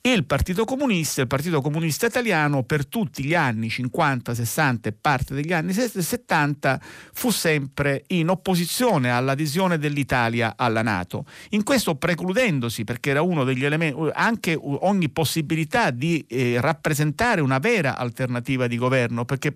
[0.02, 5.34] il Partito Comunista, il Partito Comunista Italiano per tutti gli anni 50, 60 e parte
[5.34, 6.80] degli anni 70
[7.12, 11.26] fu sempre in opposizione all'adesione dell'Italia alla Nato.
[11.50, 17.58] In questo precludendosi, perché era uno degli elementi, anche ogni possibilità di eh, rappresentare una
[17.58, 19.52] vera alternativa di governo, perché,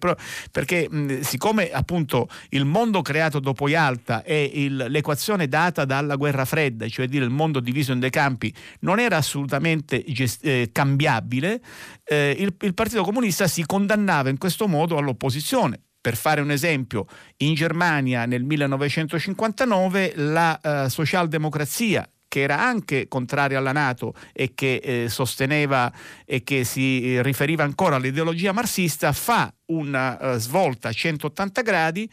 [0.51, 6.45] perché mh, siccome appunto il mondo creato dopo Yalta è il, l'equazione data dalla guerra
[6.45, 11.61] fredda, cioè dire il mondo diviso in due campi, non era assolutamente gestito eh, cambiabile,
[12.05, 15.80] eh, il, il Partito Comunista si condannava in questo modo all'opposizione.
[16.01, 17.07] Per fare un esempio,
[17.39, 24.80] in Germania nel 1959 la uh, socialdemocrazia che era anche contraria alla Nato e che
[24.82, 25.93] eh, sosteneva
[26.24, 32.11] e che si riferiva ancora all'ideologia marxista, fa una uh, svolta a 180 gradi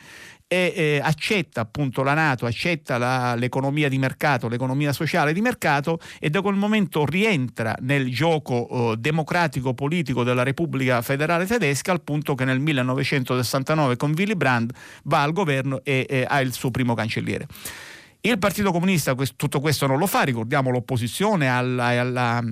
[0.54, 5.98] e eh, accetta appunto la Nato, accetta la, l'economia di mercato, l'economia sociale di mercato
[6.20, 12.02] e da quel momento rientra nel gioco eh, democratico politico della Repubblica Federale Tedesca al
[12.02, 16.70] punto che nel 1969 con Willy Brandt va al governo e eh, ha il suo
[16.70, 17.48] primo cancelliere.
[18.20, 22.44] Il Partito Comunista tutto questo non lo fa, ricordiamo l'opposizione alla, alla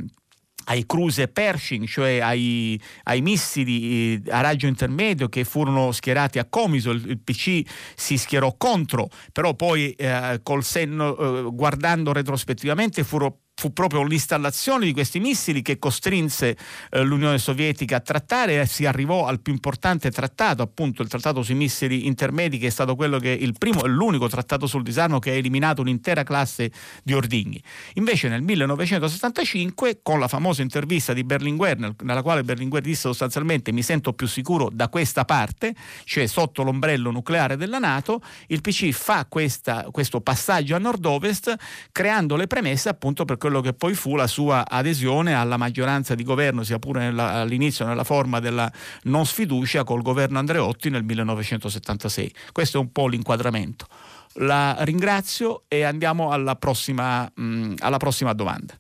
[0.70, 6.46] ai cruise Pershing, cioè ai, ai, missili eh, a raggio intermedio che furono schierati a
[6.46, 7.62] Comiso, il, PC
[7.96, 14.86] si schierò contro, però poi eh, col senno, eh, guardando retrospettivamente furono fu proprio l'installazione
[14.86, 16.56] di questi missili che costrinse
[16.92, 21.44] eh, l'Unione Sovietica a trattare e si arrivò al più importante trattato, appunto il trattato
[21.44, 25.20] sui missili intermedi che è stato quello che il primo e l'unico trattato sul disarmo
[25.20, 26.72] che ha eliminato un'intera classe
[27.04, 27.62] di ordigni.
[27.96, 33.82] Invece nel 1975 con la famosa intervista di Berlinguer nella quale Berlinguer disse sostanzialmente mi
[33.82, 39.26] sento più sicuro da questa parte, cioè sotto l'ombrello nucleare della Nato, il PC fa
[39.28, 41.54] questa, questo passaggio a nord-ovest
[41.92, 46.24] creando le premesse appunto per quello che poi fu la sua adesione alla maggioranza di
[46.24, 48.72] governo, sia pure nella, all'inizio nella forma della
[49.04, 52.34] non sfiducia col governo Andreotti nel 1976.
[52.52, 53.88] Questo è un po' l'inquadramento.
[54.34, 58.76] La ringrazio e andiamo alla prossima, mh, alla prossima domanda.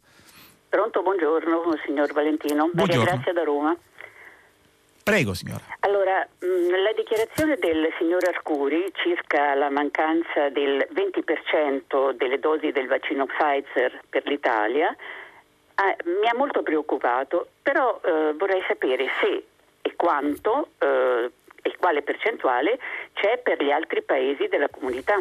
[0.70, 2.70] Pronto, buongiorno signor Valentino.
[2.72, 3.04] Buongiorno.
[3.04, 3.76] Maria Grazia da Roma.
[5.10, 5.64] Prego signora.
[5.80, 12.86] Allora, mh, la dichiarazione del signor Arcuri circa la mancanza del 20% delle dosi del
[12.86, 19.46] vaccino Pfizer per l'Italia eh, mi ha molto preoccupato, però eh, vorrei sapere se
[19.82, 21.32] e quanto eh,
[21.62, 22.78] e quale percentuale
[23.14, 25.20] c'è per gli altri paesi della comunità.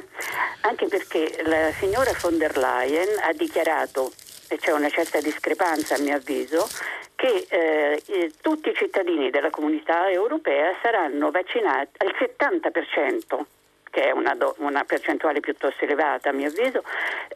[0.63, 4.11] Anche perché la signora von der Leyen ha dichiarato
[4.49, 6.67] e c'è una certa discrepanza a mio avviso,
[7.15, 13.45] che eh, tutti i cittadini della comunità europea saranno vaccinati al 70%
[13.91, 16.83] che è una, do, una, percentuale piuttosto elevata a mio avviso,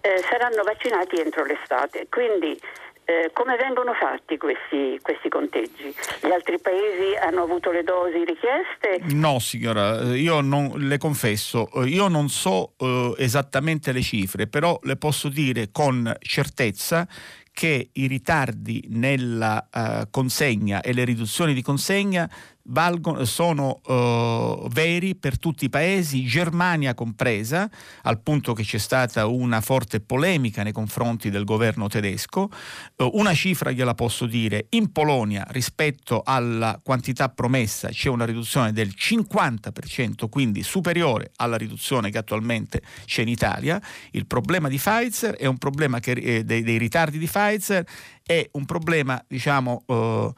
[0.00, 2.06] eh, saranno vaccinati entro l'estate.
[2.10, 2.60] Quindi
[3.04, 5.94] eh, come vengono fatti questi, questi, conteggi?
[6.22, 9.14] Gli altri paesi hanno avuto le dosi richieste?
[9.14, 14.46] No signora, eh, io non, le confesso, eh, io non so eh, esattamente le cifre,
[14.46, 17.06] però le posso dire con certezza
[17.52, 22.26] che i ritardi nella uh, consegna e le riduzioni di consegna
[22.64, 27.70] valgono, sono uh, veri per tutti i paesi, Germania compresa,
[28.02, 32.48] al punto che c'è stata una forte polemica nei confronti del governo tedesco.
[32.96, 38.72] Uh, una cifra gliela posso dire, in Polonia rispetto alla quantità promessa c'è una riduzione
[38.72, 43.80] del 50%, quindi superiore alla riduzione che attualmente c'è in Italia.
[44.10, 47.84] Il problema di Pfizer è un problema che, eh, dei, dei, ritardi di Pfizer
[48.24, 50.32] è un problema, diciamo, uh,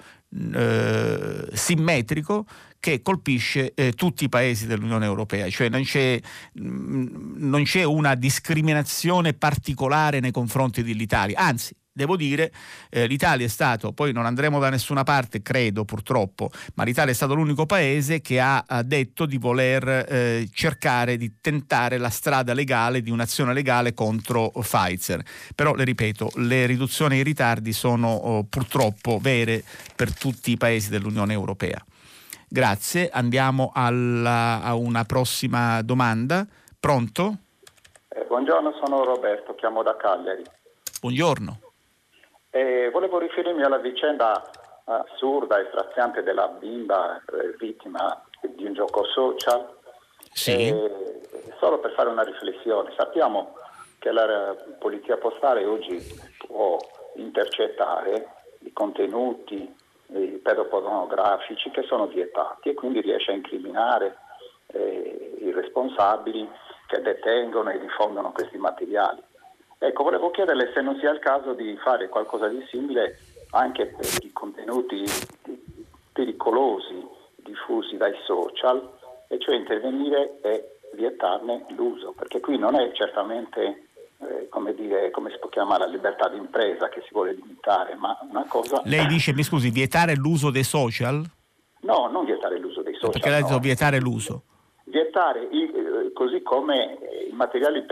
[0.54, 2.46] eh, simmetrico
[2.80, 6.20] che colpisce eh, tutti i paesi dell'Unione Europea, cioè non c'è,
[6.52, 12.52] mh, non c'è una discriminazione particolare nei confronti dell'Italia, anzi devo dire,
[12.90, 17.14] eh, l'Italia è stato, poi non andremo da nessuna parte, credo purtroppo, ma l'Italia è
[17.14, 22.52] stato l'unico paese che ha, ha detto di voler eh, cercare di tentare la strada
[22.52, 25.22] legale di un'azione legale contro Pfizer.
[25.54, 29.62] Però, le ripeto, le riduzioni e i ritardi sono oh, purtroppo vere
[29.94, 31.82] per tutti i paesi dell'Unione Europea.
[32.48, 36.44] Grazie, andiamo alla, a una prossima domanda.
[36.78, 37.36] Pronto?
[38.08, 40.42] Eh, buongiorno, sono Roberto, chiamo da Cagliari.
[41.00, 41.63] Buongiorno.
[42.54, 44.48] Eh, volevo riferirmi alla vicenda
[44.84, 49.74] assurda e straziante della bimba eh, vittima di un gioco social.
[50.30, 50.68] Sì.
[50.68, 51.20] Eh,
[51.58, 53.56] solo per fare una riflessione, sappiamo
[53.98, 56.00] che la polizia postale oggi
[56.46, 56.78] può
[57.16, 58.28] intercettare
[58.60, 59.74] i contenuti
[60.12, 64.16] i pedopornografici che sono vietati e quindi riesce a incriminare
[64.68, 66.48] eh, i responsabili
[66.86, 69.20] che detengono e diffondono questi materiali.
[69.86, 73.18] Ecco, volevo chiederle se non sia il caso di fare qualcosa di simile
[73.50, 75.04] anche per i contenuti
[76.12, 77.06] pericolosi
[77.36, 78.80] diffusi dai social,
[79.28, 85.30] e cioè intervenire e vietarne l'uso, perché qui non è certamente eh, come, dire, come
[85.30, 88.80] si può chiamare la libertà di impresa che si vuole limitare, ma una cosa...
[88.84, 91.22] Lei dice, mi scusi, vietare l'uso dei social?
[91.80, 93.10] No, non vietare l'uso dei social.
[93.12, 93.58] Perché lei ha no.
[93.58, 94.42] vietare l'uso?
[94.84, 97.84] Vietare, eh, così come i materiali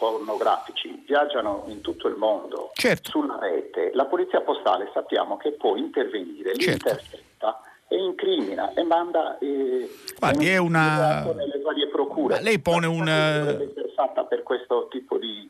[0.00, 3.10] pedopornografici viaggiano in tutto il mondo certo.
[3.10, 6.64] sulla rete, la polizia postale sappiamo che può intervenire, certo.
[6.64, 11.24] li intercetta e incrimina e manda eh, Guardi, è una...
[11.34, 12.36] nelle varie procure.
[12.36, 13.04] Ma lei pone un...
[13.04, 15.48] Dovrebbe essere fatta per questo tipo di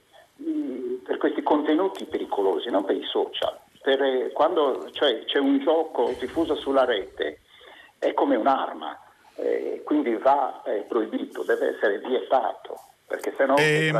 [1.04, 3.58] per questi contenuti pericolosi, non per i social.
[3.82, 7.40] Per, eh, quando cioè, c'è un gioco diffuso sulla rete
[7.98, 8.98] è come un'arma
[9.34, 12.89] eh, quindi va eh, proibito, deve essere vietato.
[13.10, 13.90] Perché se no eh,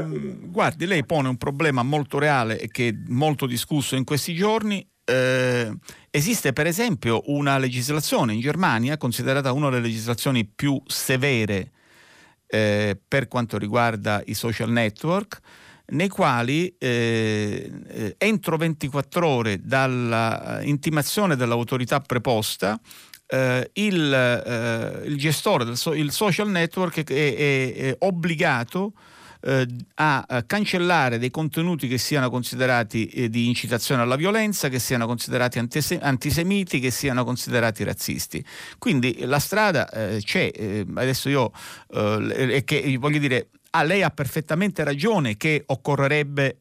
[0.43, 4.89] guardi, lei pone un problema molto reale e che è molto discusso in questi giorni.
[5.05, 5.77] Eh,
[6.11, 11.73] esiste per esempio una legislazione in Germania considerata una delle legislazioni più severe
[12.47, 15.41] eh, per quanto riguarda i social network,
[15.87, 22.79] nei quali eh, eh entro 24 ore dall'intimazione dell'autorità preposta
[23.31, 28.93] eh, il, eh, il, gestore del so, il social network è, è, è obbligato
[29.43, 35.07] eh, a, cancellare dei contenuti che siano considerati eh, di incitazione alla violenza, che siano
[35.07, 38.45] considerati antise- antisemiti, che siano considerati razzisti.
[38.79, 41.53] Quindi la strada eh, c'è, eh, adesso io
[41.93, 46.59] e che voglio dire, ah, lei ha perfettamente ragione che occorrerebbe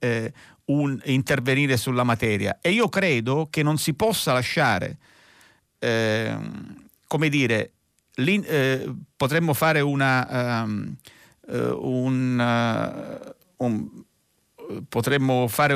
[0.65, 4.97] un, intervenire sulla materia e io credo che non si possa lasciare
[5.79, 6.37] eh,
[7.07, 7.71] come dire,
[8.15, 10.95] eh, potremmo fare una, um,
[11.47, 12.39] uh, un,
[13.57, 14.03] uh, un
[14.87, 15.75] potremmo fare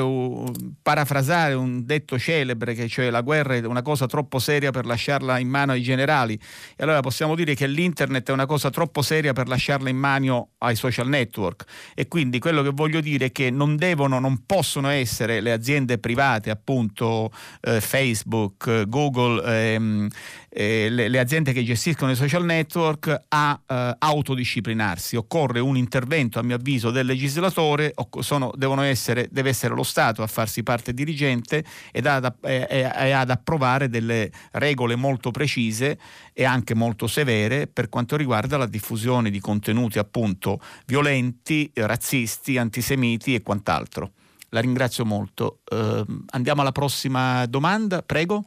[0.82, 5.38] parafrasare un detto celebre che cioè la guerra è una cosa troppo seria per lasciarla
[5.38, 6.38] in mano ai generali.
[6.76, 10.50] E allora possiamo dire che l'internet è una cosa troppo seria per lasciarla in mano
[10.58, 11.64] ai social network.
[11.94, 15.98] E quindi quello che voglio dire è che non devono, non possono essere le aziende
[15.98, 17.30] private appunto
[17.62, 20.08] eh, Facebook, Google ehm,
[20.56, 25.16] eh, le, le, aziende che gestiscono i social network a eh, autodisciplinarsi.
[25.16, 28.52] Occorre un intervento, a mio avviso, del legislatore, sono,
[28.82, 33.88] essere, deve essere lo Stato a farsi parte dirigente ed ad, e, e ad approvare
[33.88, 35.98] delle regole molto precise
[36.32, 43.34] e anche molto severe per quanto riguarda la diffusione di contenuti appunto violenti, razzisti, antisemiti
[43.34, 44.12] e quant'altro.
[44.50, 45.58] La ringrazio molto.
[45.68, 48.44] Uh, andiamo alla prossima domanda, prego.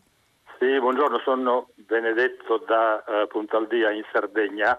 [0.58, 4.78] Sì, buongiorno, sono Benedetto da uh, Puntaldia in Sardegna.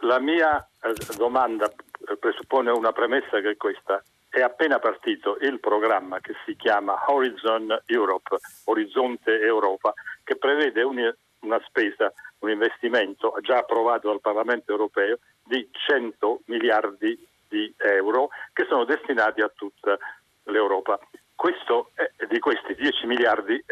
[0.00, 4.02] La mia uh, domanda eh, presuppone una premessa che è questa.
[4.28, 11.14] È appena partito il programma che si chiama Horizon Europe, Orizzonte Europa, che prevede un,
[11.40, 18.66] una spesa, un investimento già approvato dal Parlamento europeo di 100 miliardi di euro che
[18.68, 19.96] sono destinati a tutta
[20.42, 20.98] l'Europa.
[21.36, 23.64] Questo, eh, di questi 10 miliardi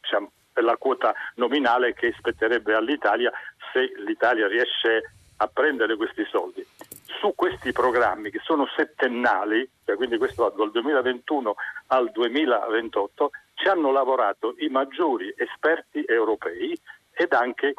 [0.00, 3.32] diciamo, per la quota nominale che spetterebbe all'Italia
[3.72, 6.64] se l'Italia riesce a prendere questi soldi.
[7.20, 11.54] Su questi programmi che sono settennali, cioè quindi questo va dal 2021
[11.88, 16.78] al 2028, ci hanno lavorato i maggiori esperti europei
[17.12, 17.74] ed anche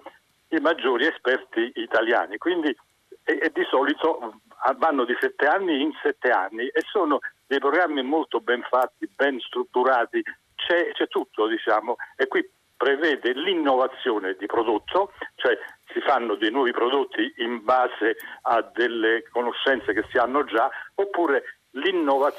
[0.49, 2.37] i maggiori esperti italiani.
[2.37, 2.75] Quindi
[3.23, 4.41] e, e di solito
[4.77, 9.39] vanno di sette anni in sette anni e sono dei programmi molto ben fatti, ben
[9.39, 10.21] strutturati,
[10.55, 12.47] c'è, c'è tutto diciamo e qui
[12.81, 15.55] prevede l'innovazione di prodotto, cioè
[15.93, 21.59] si fanno dei nuovi prodotti in base a delle conoscenze che si hanno già, oppure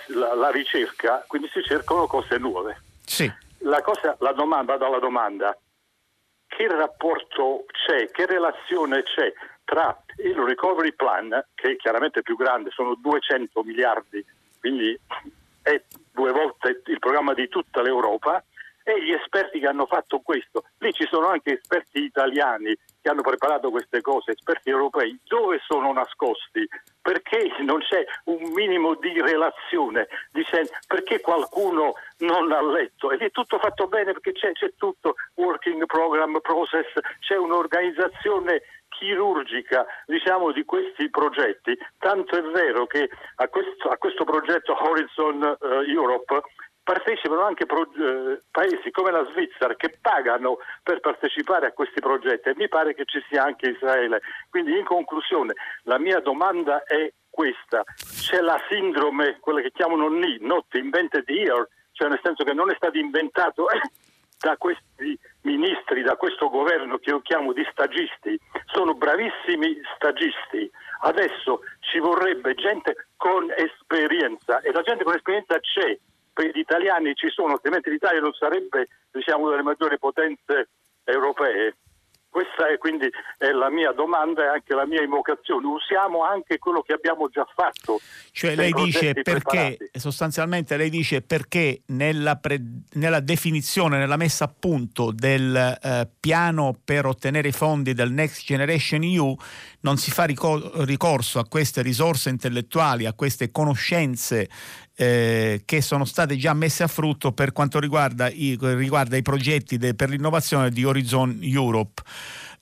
[0.09, 2.83] la, la ricerca, quindi si cercano cose nuove.
[3.07, 3.31] Sì.
[3.59, 5.57] La, cosa, la domanda, vado alla domanda,
[6.49, 9.33] che rapporto c'è, che relazione c'è
[9.63, 14.27] tra il recovery plan, che è chiaramente più grande, sono 200 miliardi,
[14.59, 14.99] quindi
[15.63, 15.81] è
[16.11, 18.43] due volte il programma di tutta l'Europa,
[18.85, 20.65] e gli esperti che hanno fatto questo.
[20.79, 25.19] Lì ci sono anche esperti italiani che hanno preparato queste cose, esperti europei.
[25.25, 26.67] Dove sono nascosti?
[27.01, 30.09] Perché non c'è un minimo di relazione?
[30.87, 33.11] perché qualcuno non ha letto?
[33.11, 36.87] Ed è tutto fatto bene perché c'è, c'è tutto, working program, process,
[37.21, 44.25] c'è un'organizzazione chirurgica diciamo, di questi progetti, tanto è vero che a questo, a questo
[44.25, 46.43] progetto Horizon uh, Europe
[46.83, 52.49] partecipano anche pro, eh, paesi come la Svizzera che pagano per partecipare a questi progetti
[52.49, 54.21] e mi pare che ci sia anche Israele.
[54.51, 55.55] Quindi in conclusione
[55.85, 61.69] la mia domanda è questa, c'è la sindrome, quella che chiamano NI, Not Invented Here,
[61.93, 63.81] cioè nel senso che non è stato inventato eh,
[64.39, 70.71] da questi ministri, da questo governo che io chiamo di stagisti, sono bravissimi stagisti.
[71.03, 75.97] Adesso ci vorrebbe gente con esperienza e la gente con esperienza c'è
[76.33, 80.69] per gli italiani ci sono, altrimenti l'Italia non sarebbe diciamo, una delle maggiori potenze
[81.05, 81.77] europee.
[82.33, 85.67] Questa è quindi è la mia domanda e anche la mia invocazione.
[85.67, 88.01] Usiamo anche quello che abbiamo già fatto.
[88.31, 89.91] Cioè lei dice perché, preparati.
[89.99, 92.59] sostanzialmente lei dice perché nella, pre,
[92.93, 98.47] nella, definizione, nella messa a punto del eh, piano per ottenere i fondi del Next
[98.47, 99.37] Generation EU
[99.81, 104.49] non si fa ricorso a queste risorse intellettuali, a queste conoscenze
[104.95, 109.79] eh, che sono state già messe a frutto per quanto riguarda i, riguarda i progetti
[109.79, 112.03] de, per l'innovazione di Horizon Europe.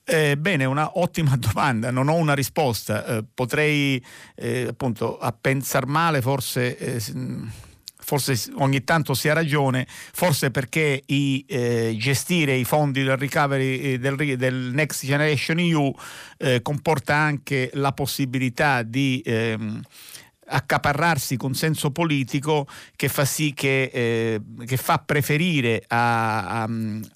[0.05, 4.03] Eh, bene, una ottima domanda, non ho una risposta, eh, potrei
[4.35, 7.01] eh, appunto a pensare male forse eh,
[8.11, 13.79] forse ogni tanto si ha ragione, forse perché i, eh, gestire i fondi del recovery
[13.79, 15.95] eh, del, del Next Generation EU
[16.39, 19.81] eh, comporta anche la possibilità di ehm,
[20.51, 22.67] accaparrarsi consenso politico
[22.97, 26.63] che fa sì che, eh, che fa preferire a,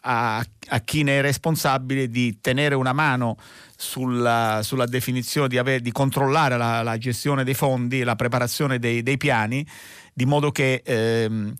[0.00, 0.38] a,
[0.68, 3.36] a, chi ne è responsabile di tenere una mano
[3.76, 9.02] sulla, sulla definizione, di, aver, di controllare la, la, gestione dei fondi la preparazione dei,
[9.02, 9.66] dei piani
[10.14, 11.52] di modo che ehm,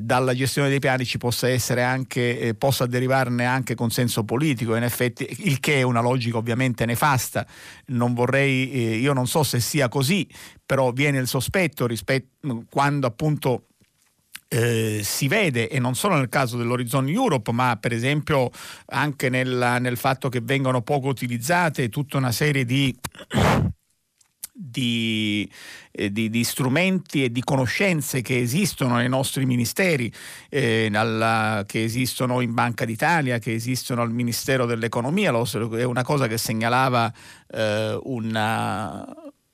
[0.00, 4.82] dalla gestione dei piani ci possa essere anche, eh, possa derivarne anche consenso politico, in
[4.82, 7.46] effetti, il che è una logica ovviamente nefasta.
[7.86, 10.26] Non vorrei, eh, io non so se sia così,
[10.64, 13.64] però viene il sospetto rispetto quando appunto
[14.48, 18.50] eh, si vede, e non solo nel caso dell'Horizon Europe, ma per esempio
[18.86, 22.94] anche nel, nel fatto che vengono poco utilizzate tutta una serie di
[24.60, 25.48] di,
[25.92, 30.12] eh, di, di, strumenti e di conoscenze che esistono nei nostri ministeri,
[30.48, 36.26] eh, alla, che esistono in Banca d'Italia, che esistono al Ministero dell'Economia, è una cosa
[36.26, 37.12] che segnalava
[37.52, 39.06] eh, una,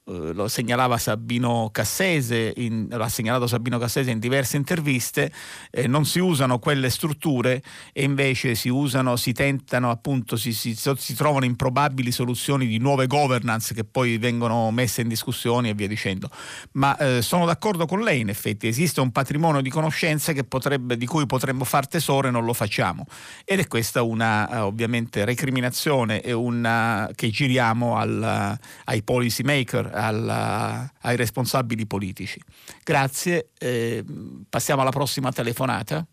[0.07, 5.33] eh, lo segnalava Sabino Cassese, in, l'ha segnalato Sabino Cassese in diverse interviste,
[5.71, 10.75] eh, non si usano quelle strutture e invece si usano, si tentano appunto, si, si,
[10.75, 15.89] si, trovano improbabili soluzioni di nuove governance che poi vengono messe in discussione e via
[15.89, 16.29] dicendo.
[16.73, 21.07] Ma eh, sono d'accordo con lei, in effetti, esiste un patrimonio di conoscenze potrebbe, di
[21.07, 23.07] cui potremmo far tesoro e non lo facciamo.
[23.43, 29.93] Ed è questa una eh, ovviamente recriminazione e una, che giriamo al, ai policy maker
[29.95, 32.41] alla, ai responsabili politici.
[32.83, 34.05] Grazie, eh,
[34.49, 36.05] passiamo alla prossima telefonata.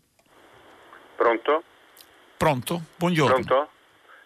[1.16, 1.62] Pronto?
[2.36, 2.82] Pronto?
[2.96, 3.34] Buongiorno.
[3.34, 3.70] Pronto?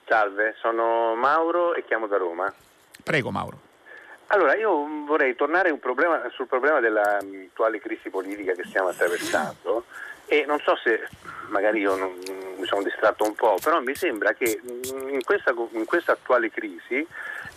[0.07, 2.53] Salve, sono Mauro e chiamo da Roma.
[3.03, 3.61] Prego Mauro.
[4.29, 9.85] Allora, io vorrei tornare problema, sul problema dell'attuale crisi politica che stiamo attraversando
[10.27, 11.07] e non so se
[11.49, 12.13] magari io non,
[12.59, 14.61] mi sono distratto un po', però mi sembra che
[15.09, 17.07] in questa, in questa attuale crisi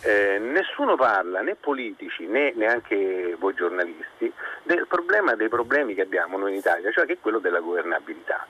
[0.02, 4.32] eh, nessuno parla, né politici né neanche voi giornalisti,
[4.62, 8.46] del problema dei problemi che abbiamo noi in Italia, cioè che è quello della governabilità.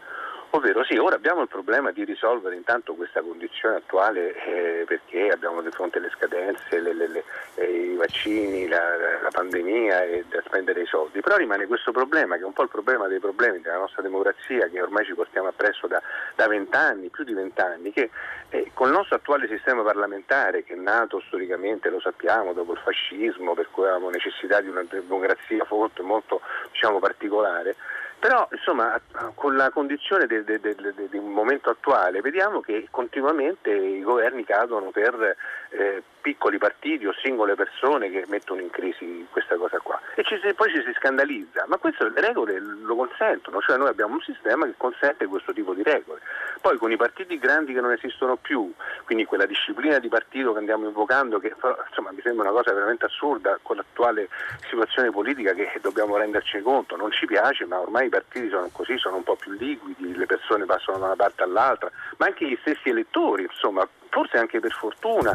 [0.53, 5.63] Ovvero sì, ora abbiamo il problema di risolvere intanto questa condizione attuale eh, perché abbiamo
[5.63, 7.25] di fronte le scadenze, le, le, le,
[7.55, 12.35] eh, i vaccini, la, la, pandemia e da spendere i soldi, però rimane questo problema
[12.35, 15.47] che è un po' il problema dei problemi della nostra democrazia che ormai ci portiamo
[15.47, 16.03] appresso da
[16.49, 18.11] vent'anni, più di vent'anni, che
[18.49, 22.81] eh, con il nostro attuale sistema parlamentare che è nato storicamente, lo sappiamo, dopo il
[22.83, 26.41] fascismo, per cui avevamo necessità di una democrazia forte, molto
[26.73, 27.77] diciamo, particolare,
[28.21, 29.01] però insomma
[29.35, 34.91] con la condizione del de, de, de, momento attuale vediamo che continuamente i governi cadono
[34.91, 35.37] per
[35.71, 39.99] eh, piccoli partiti o singole persone che mettono in crisi questa cosa qua.
[40.15, 44.15] E ci, poi ci si scandalizza, ma questo le regole lo consentono, cioè noi abbiamo
[44.15, 46.21] un sistema che consente questo tipo di regole.
[46.61, 48.73] Poi con i partiti grandi che non esistono più,
[49.05, 51.55] quindi quella disciplina di partito che andiamo invocando, che
[51.89, 54.29] insomma mi sembra una cosa veramente assurda con l'attuale
[54.69, 59.17] situazione politica che dobbiamo renderci conto, non ci piace, ma ormai partiti sono così, sono
[59.17, 62.91] un po' più liquidi, le persone passano da una parte all'altra, ma anche gli stessi
[62.91, 65.35] elettori, insomma, forse anche per fortuna,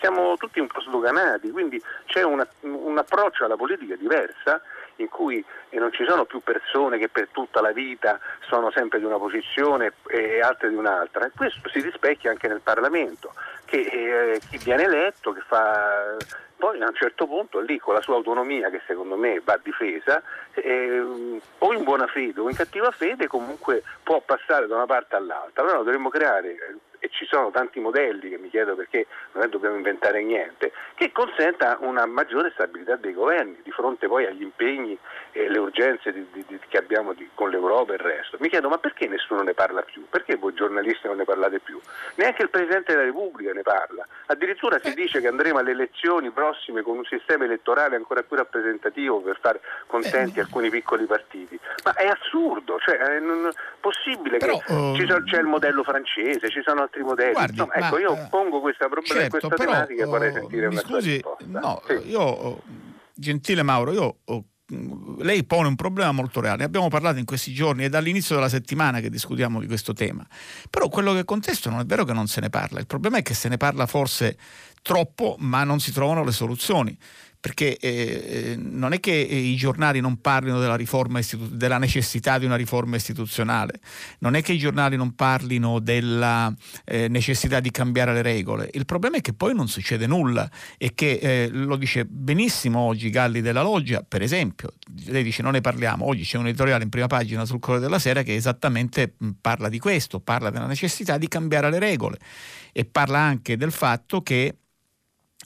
[0.00, 4.62] siamo tutti un po' sdoganati, quindi c'è una, un approccio alla politica diversa
[4.98, 8.18] in cui non ci sono più persone che per tutta la vita
[8.48, 11.26] sono sempre di una posizione e altre di un'altra.
[11.26, 13.32] E questo si rispecchia anche nel Parlamento,
[13.64, 16.16] che eh, chi viene eletto, che fa
[16.56, 20.20] poi a un certo punto lì con la sua autonomia che secondo me va difesa,
[20.54, 21.00] eh,
[21.58, 25.62] o in buona fede o in cattiva fede comunque può passare da una parte all'altra.
[25.62, 30.22] Allora dovremmo creare e ci sono tanti modelli che mi chiedo perché non dobbiamo inventare
[30.22, 34.98] niente, che consenta una maggiore stabilità dei governi di fronte poi agli impegni
[35.32, 38.36] e le urgenze di, di, di, che abbiamo con l'Europa e il resto.
[38.40, 40.06] Mi chiedo ma perché nessuno ne parla più?
[40.08, 41.80] Perché voi giornalisti non ne parlate più?
[42.16, 44.06] Neanche il Presidente della Repubblica ne parla.
[44.26, 49.20] Addirittura si dice che andremo alle elezioni prossime con un sistema elettorale ancora più rappresentativo
[49.20, 51.58] per far contenti alcuni piccoli partiti.
[51.84, 53.20] Ma è assurdo, cioè è
[53.80, 55.24] possibile Però, che uh...
[55.24, 57.32] c'è il modello francese, ci sono altri modelli.
[57.32, 60.66] Guardi, Insomma, ecco, io eh, pongo questa, problema, certo, questa però, tematica e vorrei sentire
[60.66, 61.22] una scusi.
[61.44, 61.92] No, sì.
[62.08, 62.62] io,
[63.14, 64.16] gentile Mauro, io
[65.20, 66.58] lei pone un problema molto reale.
[66.58, 70.26] Ne abbiamo parlato in questi giorni, è dall'inizio della settimana che discutiamo di questo tema.
[70.68, 73.22] Però quello che contesto non è vero che non se ne parla, il problema è
[73.22, 74.36] che se ne parla forse
[74.82, 76.96] troppo, ma non si trovano le soluzioni.
[77.40, 82.56] Perché eh, non è che i giornali non parlino della, istitu- della, necessità di una
[82.56, 83.80] riforma istituzionale,
[84.20, 86.52] non è che i giornali non parlino della
[86.84, 90.94] eh, necessità di cambiare le regole, il problema è che poi non succede nulla e
[90.94, 94.72] che eh, lo dice benissimo oggi Galli della Loggia, per esempio,
[95.06, 98.00] lei dice non ne parliamo, oggi c'è un editoriale in prima pagina sul Corriere della
[98.00, 102.18] Sera che esattamente parla di questo, parla della necessità di cambiare le regole
[102.72, 104.56] e parla anche del fatto che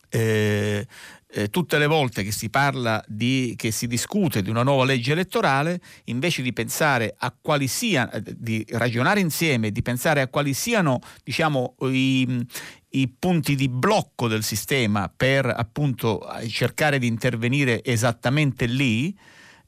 [0.09, 0.87] eh,
[1.33, 5.13] eh, tutte le volte che si parla di, che si discute di una nuova legge
[5.13, 10.53] elettorale, invece di pensare a quali siano, eh, di ragionare insieme, di pensare a quali
[10.53, 12.47] siano diciamo, i,
[12.91, 19.17] i punti di blocco del sistema per appunto cercare di intervenire esattamente lì,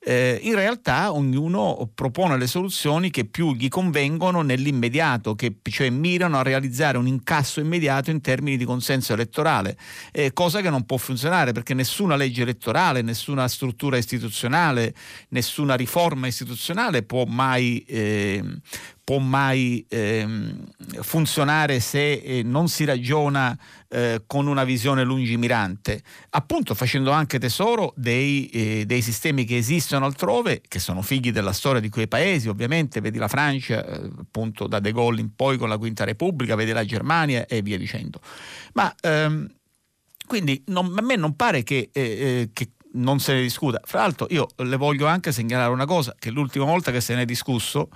[0.05, 6.39] eh, in realtà ognuno propone le soluzioni che più gli convengono nell'immediato, che cioè mirano
[6.39, 9.77] a realizzare un incasso immediato in termini di consenso elettorale,
[10.13, 14.95] eh, cosa che non può funzionare perché nessuna legge elettorale, nessuna struttura istituzionale,
[15.31, 18.43] nessuna riforma istituzionale può mai eh,
[19.05, 20.65] può mai ehm,
[21.03, 23.57] funzionare se eh, non si ragiona
[23.89, 30.07] eh, con una visione lungimirante, appunto facendo anche tesoro dei, eh, dei, sistemi che esistono
[30.07, 34.67] altrove, che sono figli della storia di quei paesi, ovviamente, vedi la Francia, eh, appunto
[34.67, 38.21] da De Gaulle in poi con la Quinta Repubblica, vedi la Germania e via dicendo.
[38.73, 39.47] Ma ehm,
[40.27, 43.81] quindi non, a me non pare che, eh, eh, che non se ne discuta.
[43.85, 47.23] Fra l'altro io le voglio anche segnalare una cosa, che l'ultima volta che se ne
[47.23, 47.91] è discusso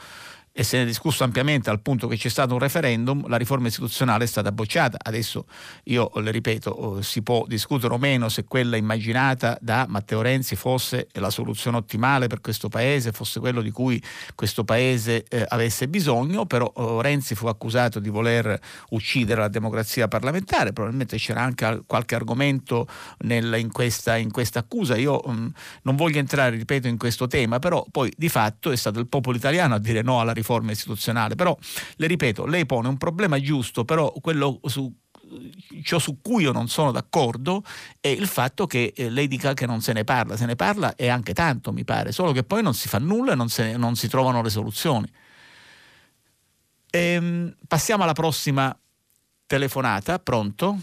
[0.53, 3.69] e se ne è discusso ampiamente al punto che c'è stato un referendum, la riforma
[3.69, 4.99] istituzionale è stata bocciata.
[5.01, 5.47] Adesso
[5.85, 10.57] io le ripeto, oh, si può discutere o meno se quella immaginata da Matteo Renzi
[10.57, 14.03] fosse la soluzione ottimale per questo paese, fosse quello di cui
[14.35, 18.59] questo paese eh, avesse bisogno, però oh, Renzi fu accusato di voler
[18.91, 22.89] uccidere la democrazia parlamentare, probabilmente c'era anche qualche argomento
[23.19, 24.97] nel, in, questa, in, questa, accusa.
[24.97, 25.47] Io mh, mm,
[25.83, 29.37] non voglio entrare, ripeto, in questo tema, però poi di fatto è stato il popolo
[29.37, 31.57] italiano a dire no alla riforma riforma istituzionale, però
[31.97, 34.91] le ripeto, lei pone un problema giusto, però quello su
[35.83, 37.63] ciò su cui io non sono d'accordo
[38.01, 40.95] è il fatto che eh, lei dica che non se ne parla, se ne parla
[40.97, 43.77] e anche tanto mi pare, solo che poi non si fa nulla e non, se,
[43.77, 45.07] non si trovano le soluzioni.
[46.91, 48.75] Ehm, passiamo alla prossima
[49.47, 50.79] telefonata, pronto?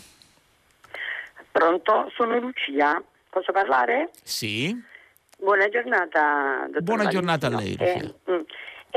[1.52, 4.12] Pronto, sono Lucia, posso parlare?
[4.22, 4.80] Sì.
[5.40, 7.76] Buona giornata, dottor Buona giornata a lei.
[7.80, 8.42] Eh, mm.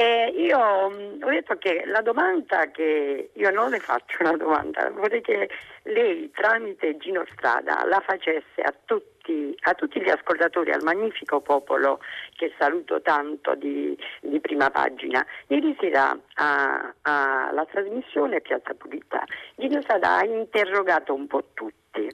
[0.01, 4.89] Eh, io mm, ho detto che la domanda che io non le faccio una domanda,
[4.91, 5.51] vorrei che
[5.83, 11.99] lei tramite Gino Strada la facesse a tutti, a tutti gli ascoltatori, al magnifico popolo
[12.37, 15.27] che saluto tanto di, di prima pagina.
[15.49, 19.25] Ieri sera alla trasmissione Piazza Pulita,
[19.57, 22.09] Gino Strada ha interrogato un po' tutti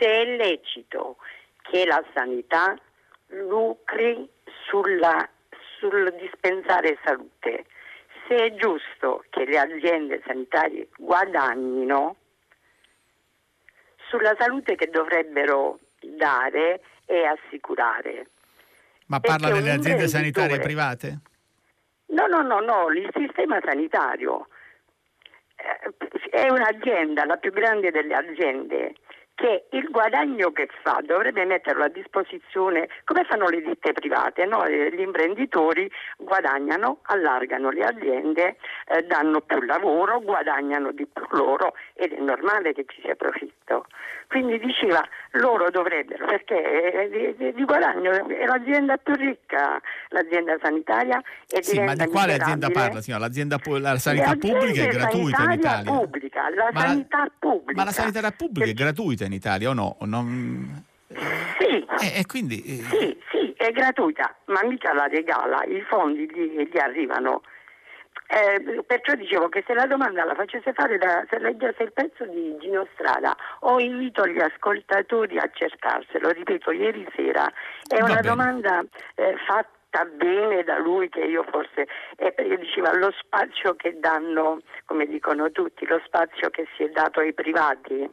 [0.00, 1.18] se è lecito
[1.70, 2.76] che la sanità
[3.28, 4.28] lucri
[4.66, 5.28] sulla
[5.82, 7.64] sul dispensare salute.
[8.28, 12.16] Se è giusto che le aziende sanitarie guadagnino
[14.08, 18.28] sulla salute che dovrebbero dare e assicurare.
[19.06, 21.18] Ma parla delle aziende sanitarie private?
[22.06, 24.46] No, no, no, no, il sistema sanitario
[25.56, 28.94] eh, è un'azienda, la più grande delle aziende,
[29.34, 34.68] che il guadagno che fa dovrebbe metterlo a disposizione come fanno le ditte private, no?
[34.68, 38.56] gli imprenditori guadagnano, allargano le aziende,
[38.86, 43.86] eh, danno più lavoro, guadagnano di più loro ed è normale che ci sia profitto.
[44.28, 45.02] Quindi diceva
[45.32, 51.22] loro dovrebbero, perché di, di, di guadagno è l'azienda più ricca, l'azienda sanitaria.
[51.48, 53.00] E sì, ma di quale azienda parla?
[53.00, 53.24] Signora?
[53.24, 55.92] L'azienda, la sanità pubblica è gratuita in Italia.
[55.92, 57.80] Pubblica, la ma sanità la, pubblica.
[57.80, 59.96] Ma la sanità pubblica è gratuita in Italia o no?
[60.00, 60.84] Non...
[61.58, 61.86] Sì.
[62.00, 62.62] E, e quindi...
[62.62, 67.42] Eh, sì, sì, è gratuita, ma mica la regala, i fondi gli, gli arrivano
[68.32, 72.24] eh, perciò dicevo che se la domanda la facesse fare da, se leggesse il pezzo
[72.24, 77.46] di Gino Strada o invito gli ascoltatori a cercarselo, ripeto, ieri sera
[77.86, 78.28] è Va una bene.
[78.28, 78.84] domanda
[79.16, 81.86] eh, fatta bene da lui che io forse
[82.16, 86.88] eh, perché diceva lo spazio che danno, come dicono tutti, lo spazio che si è
[86.88, 88.08] dato ai privati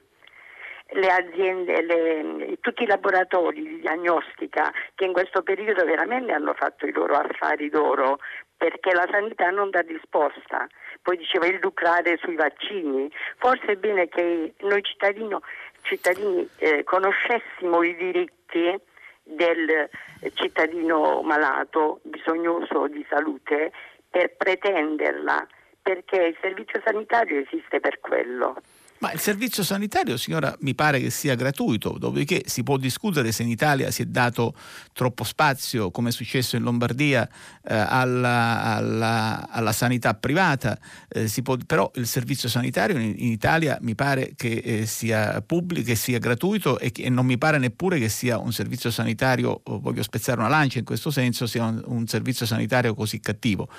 [0.91, 6.87] le aziende, le, tutti i laboratori di diagnostica che in questo periodo veramente hanno fatto
[6.87, 8.17] i loro affari d'oro
[8.59, 10.67] perché la sanità non dà risposta.
[11.01, 13.09] Poi diceva il lucrare sui vaccini.
[13.37, 18.77] Forse è bene che noi cittadini eh, conoscessimo i diritti
[19.23, 19.89] del
[20.33, 23.71] cittadino malato, bisognoso di salute,
[24.09, 25.47] per pretenderla,
[25.81, 28.57] perché il servizio sanitario esiste per quello.
[28.99, 33.43] Ma il servizio sanitario, signora, mi pare che sia gratuito, dopodiché si può discutere se
[33.43, 34.53] in Italia si è dato
[34.91, 37.25] troppo spazio, come è successo in Lombardia,
[37.63, 40.77] eh, alla, alla, alla, sanità privata,
[41.07, 45.87] eh, può, però il servizio sanitario in, in Italia mi pare che eh, sia pubblico,
[45.87, 49.61] che sia gratuito e, che, e, non mi pare neppure che sia un servizio sanitario,
[49.63, 53.69] voglio spezzare una lancia in questo senso, sia un, un servizio sanitario così cattivo.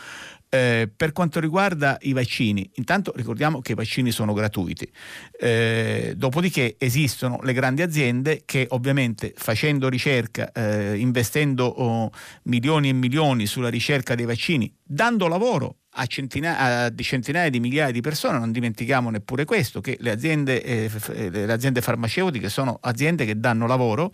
[0.52, 4.90] Eh, per quanto riguarda i vaccini, intanto ricordiamo che i vaccini sono gratuiti,
[5.38, 12.10] eh, dopodiché esistono le grandi aziende che ovviamente facendo ricerca, eh, investendo oh,
[12.44, 17.90] milioni e milioni sulla ricerca dei vaccini, dando lavoro a centinaia, a centinaia, di migliaia
[17.90, 20.90] di persone, non dimentichiamo neppure questo, che le aziende, eh,
[21.30, 24.12] le aziende farmaceutiche sono aziende che danno lavoro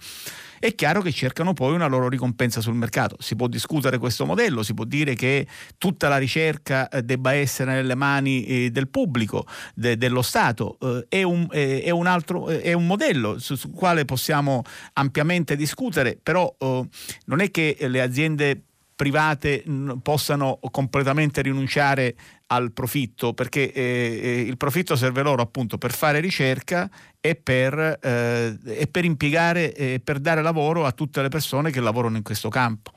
[0.58, 3.16] è chiaro che cercano poi una loro ricompensa sul mercato.
[3.20, 5.46] Si può discutere questo modello, si può dire che
[5.78, 11.06] tutta la ricerca eh, debba essere nelle mani eh, del pubblico, de, dello Stato, eh,
[11.08, 14.62] è, un, è, un, altro, è un modello sul su quale possiamo
[14.94, 18.62] ampiamente discutere, però non è che le aziende
[18.96, 19.62] private
[20.02, 22.16] possano completamente rinunciare
[22.46, 26.88] al profitto, perché eh, eh, il profitto serve loro appunto per fare ricerca
[27.20, 31.80] e per, eh, e per impiegare e per dare lavoro a tutte le persone che
[31.80, 32.92] lavorano in questo campo.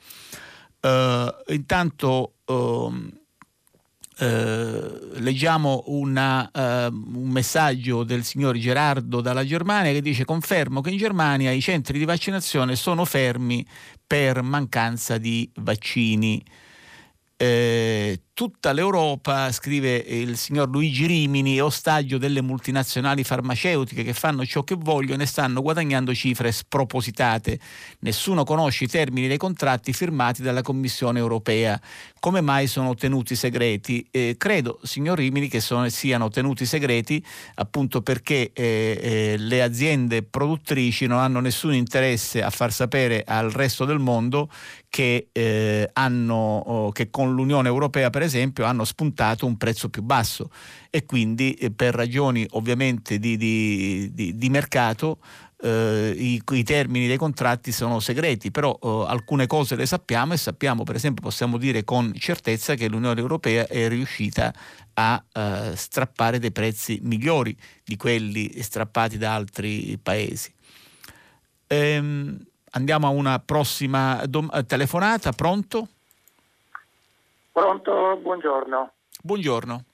[0.80, 3.18] Uh, intanto uh,
[4.20, 10.98] Uh, leggiamo una, un messaggio del signor Gerardo dalla Germania che dice confermo che in
[10.98, 13.66] Germania i centri di vaccinazione sono fermi
[14.10, 16.44] per mancanza di vaccini.
[17.36, 24.46] Eh, tutta l'Europa, scrive il signor Luigi Rimini, è ostaggio delle multinazionali farmaceutiche che fanno
[24.46, 27.58] ciò che vogliono e stanno guadagnando cifre spropositate.
[27.98, 31.78] Nessuno conosce i termini dei contratti firmati dalla Commissione europea.
[32.18, 34.06] Come mai sono tenuti segreti?
[34.10, 37.22] Eh, credo, signor Rimini, che sono, siano tenuti segreti
[37.56, 43.50] appunto perché eh, eh le aziende produttrici non hanno nessun interesse a far sapere al
[43.50, 44.48] resto del mondo
[44.90, 49.88] che, eh, hanno, oh, che con l'Unione Europea, per esempio, esempio hanno spuntato un prezzo
[49.88, 50.50] più basso
[50.90, 55.18] e quindi eh, per ragioni ovviamente di, di, di, di mercato
[55.62, 60.36] eh, i, i, termini dei contratti sono segreti, però eh, alcune cose le sappiamo e
[60.36, 64.52] sappiamo, per esempio, possiamo dire con certezza che l'Unione Europea è riuscita
[64.94, 70.52] a eh, strappare dei prezzi migliori di quelli strappati da altri paesi.
[71.66, 72.38] Ehm,
[72.72, 75.88] andiamo a una prossima dom- telefonata, pronto?
[77.52, 78.92] Pronto, buongiorno.
[79.22, 79.84] Buongiorno.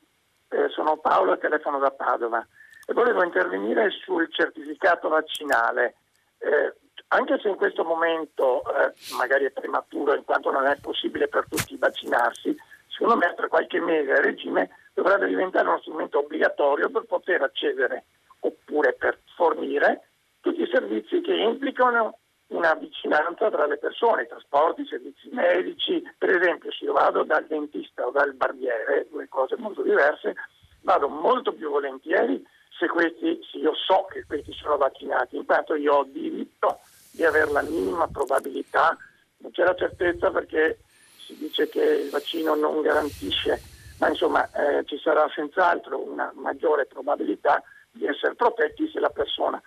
[0.49, 2.47] Eh, sono Paolo e telefono da Padova
[2.87, 5.97] e volevo intervenire sul certificato vaccinale.
[6.39, 6.74] Eh,
[7.09, 11.47] anche se in questo momento eh, magari è prematuro in quanto non è possibile per
[11.49, 12.55] tutti vaccinarsi,
[12.89, 18.05] secondo me tra qualche mese a regime dovrebbe diventare uno strumento obbligatorio per poter accedere
[18.41, 20.09] oppure per fornire
[20.41, 26.70] tutti i servizi che implicano una vicinanza tra le persone, trasporti, servizi medici, per esempio
[26.70, 30.35] se io vado dal dentista o dal barbiere, due cose molto diverse,
[30.82, 32.44] vado molto più volentieri
[32.78, 37.51] se, questi, se io so che questi sono vaccinati, intanto io ho diritto di avere
[37.51, 38.97] la minima probabilità,
[39.39, 40.78] non c'è la certezza perché
[41.18, 43.60] si dice che il vaccino non garantisce,
[43.98, 49.60] ma insomma eh, ci sarà senz'altro una maggiore probabilità di essere protetti se la persona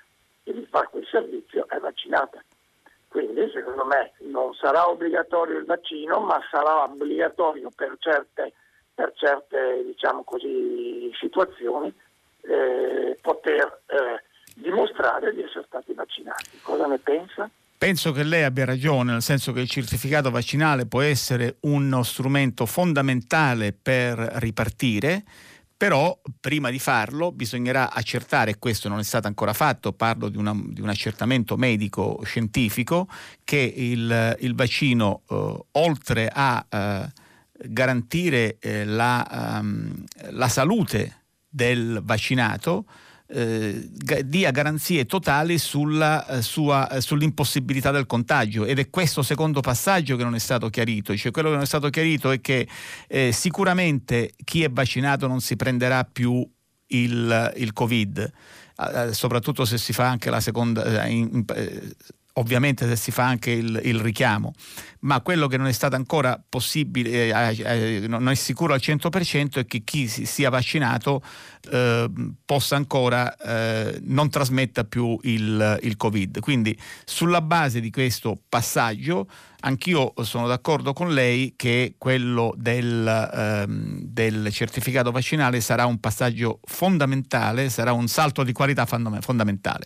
[0.44, 2.42] che vi fa quel servizio è vaccinata.
[3.10, 8.54] Quindi secondo me non sarà obbligatorio il vaccino, ma sarà obbligatorio per certe,
[8.94, 11.92] per certe diciamo così, situazioni
[12.42, 14.24] eh, poter eh,
[14.56, 16.60] dimostrare di essere stati vaccinati.
[16.62, 17.50] Cosa ne pensa?
[17.80, 22.66] Penso che lei abbia ragione, nel senso che il certificato vaccinale può essere uno strumento
[22.66, 25.24] fondamentale per ripartire
[25.80, 30.54] però prima di farlo bisognerà accertare, questo non è stato ancora fatto, parlo di, una,
[30.54, 33.08] di un accertamento medico scientifico,
[33.46, 37.10] che il, il vaccino eh, oltre a eh,
[37.64, 42.84] garantire eh, la, um, la salute del vaccinato,
[43.32, 43.90] eh,
[44.26, 48.66] dia garanzie totali sulla, eh, sua, eh, sull'impossibilità del contagio.
[48.66, 51.68] Ed è questo secondo passaggio che non è stato chiarito, cioè quello che non è
[51.68, 52.68] stato chiarito è che
[53.08, 56.48] eh, sicuramente chi è vaccinato non si prenderà più
[56.88, 58.32] il, il Covid,
[59.12, 61.46] soprattutto se si fa anche la seconda, in, in,
[62.34, 64.54] ovviamente se si fa anche il, il, richiamo,
[65.02, 69.60] ma quello che non è stato ancora possibile, eh, eh, non è sicuro al 100%
[69.60, 71.22] è che chi si sia vaccinato
[71.72, 72.10] eh,
[72.46, 76.40] possa ancora eh, non trasmetta più il, il Covid.
[76.40, 79.28] Quindi sulla base di questo passaggio
[79.62, 86.60] anch'io sono d'accordo con lei che quello del, ehm, del, certificato vaccinale sarà un passaggio
[86.64, 89.86] fondamentale, sarà un salto di qualità fondamentale.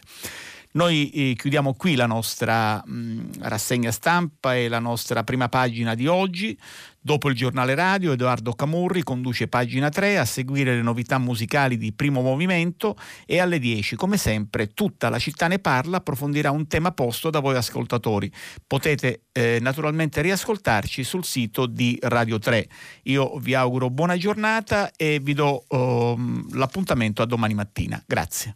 [0.73, 6.07] Noi eh, chiudiamo qui la nostra mh, rassegna stampa e la nostra prima pagina di
[6.07, 6.57] oggi.
[6.99, 11.91] Dopo il giornale radio, Edoardo Camurri conduce pagina 3 a seguire le novità musicali di
[11.91, 12.95] primo movimento
[13.25, 17.39] e alle 10, come sempre, tutta la città ne parla, approfondirà un tema posto da
[17.39, 18.31] voi ascoltatori.
[18.65, 22.67] Potete eh, naturalmente riascoltarci sul sito di Radio 3.
[23.03, 26.17] Io vi auguro buona giornata e vi do oh,
[26.53, 28.01] l'appuntamento a domani mattina.
[28.07, 28.55] Grazie.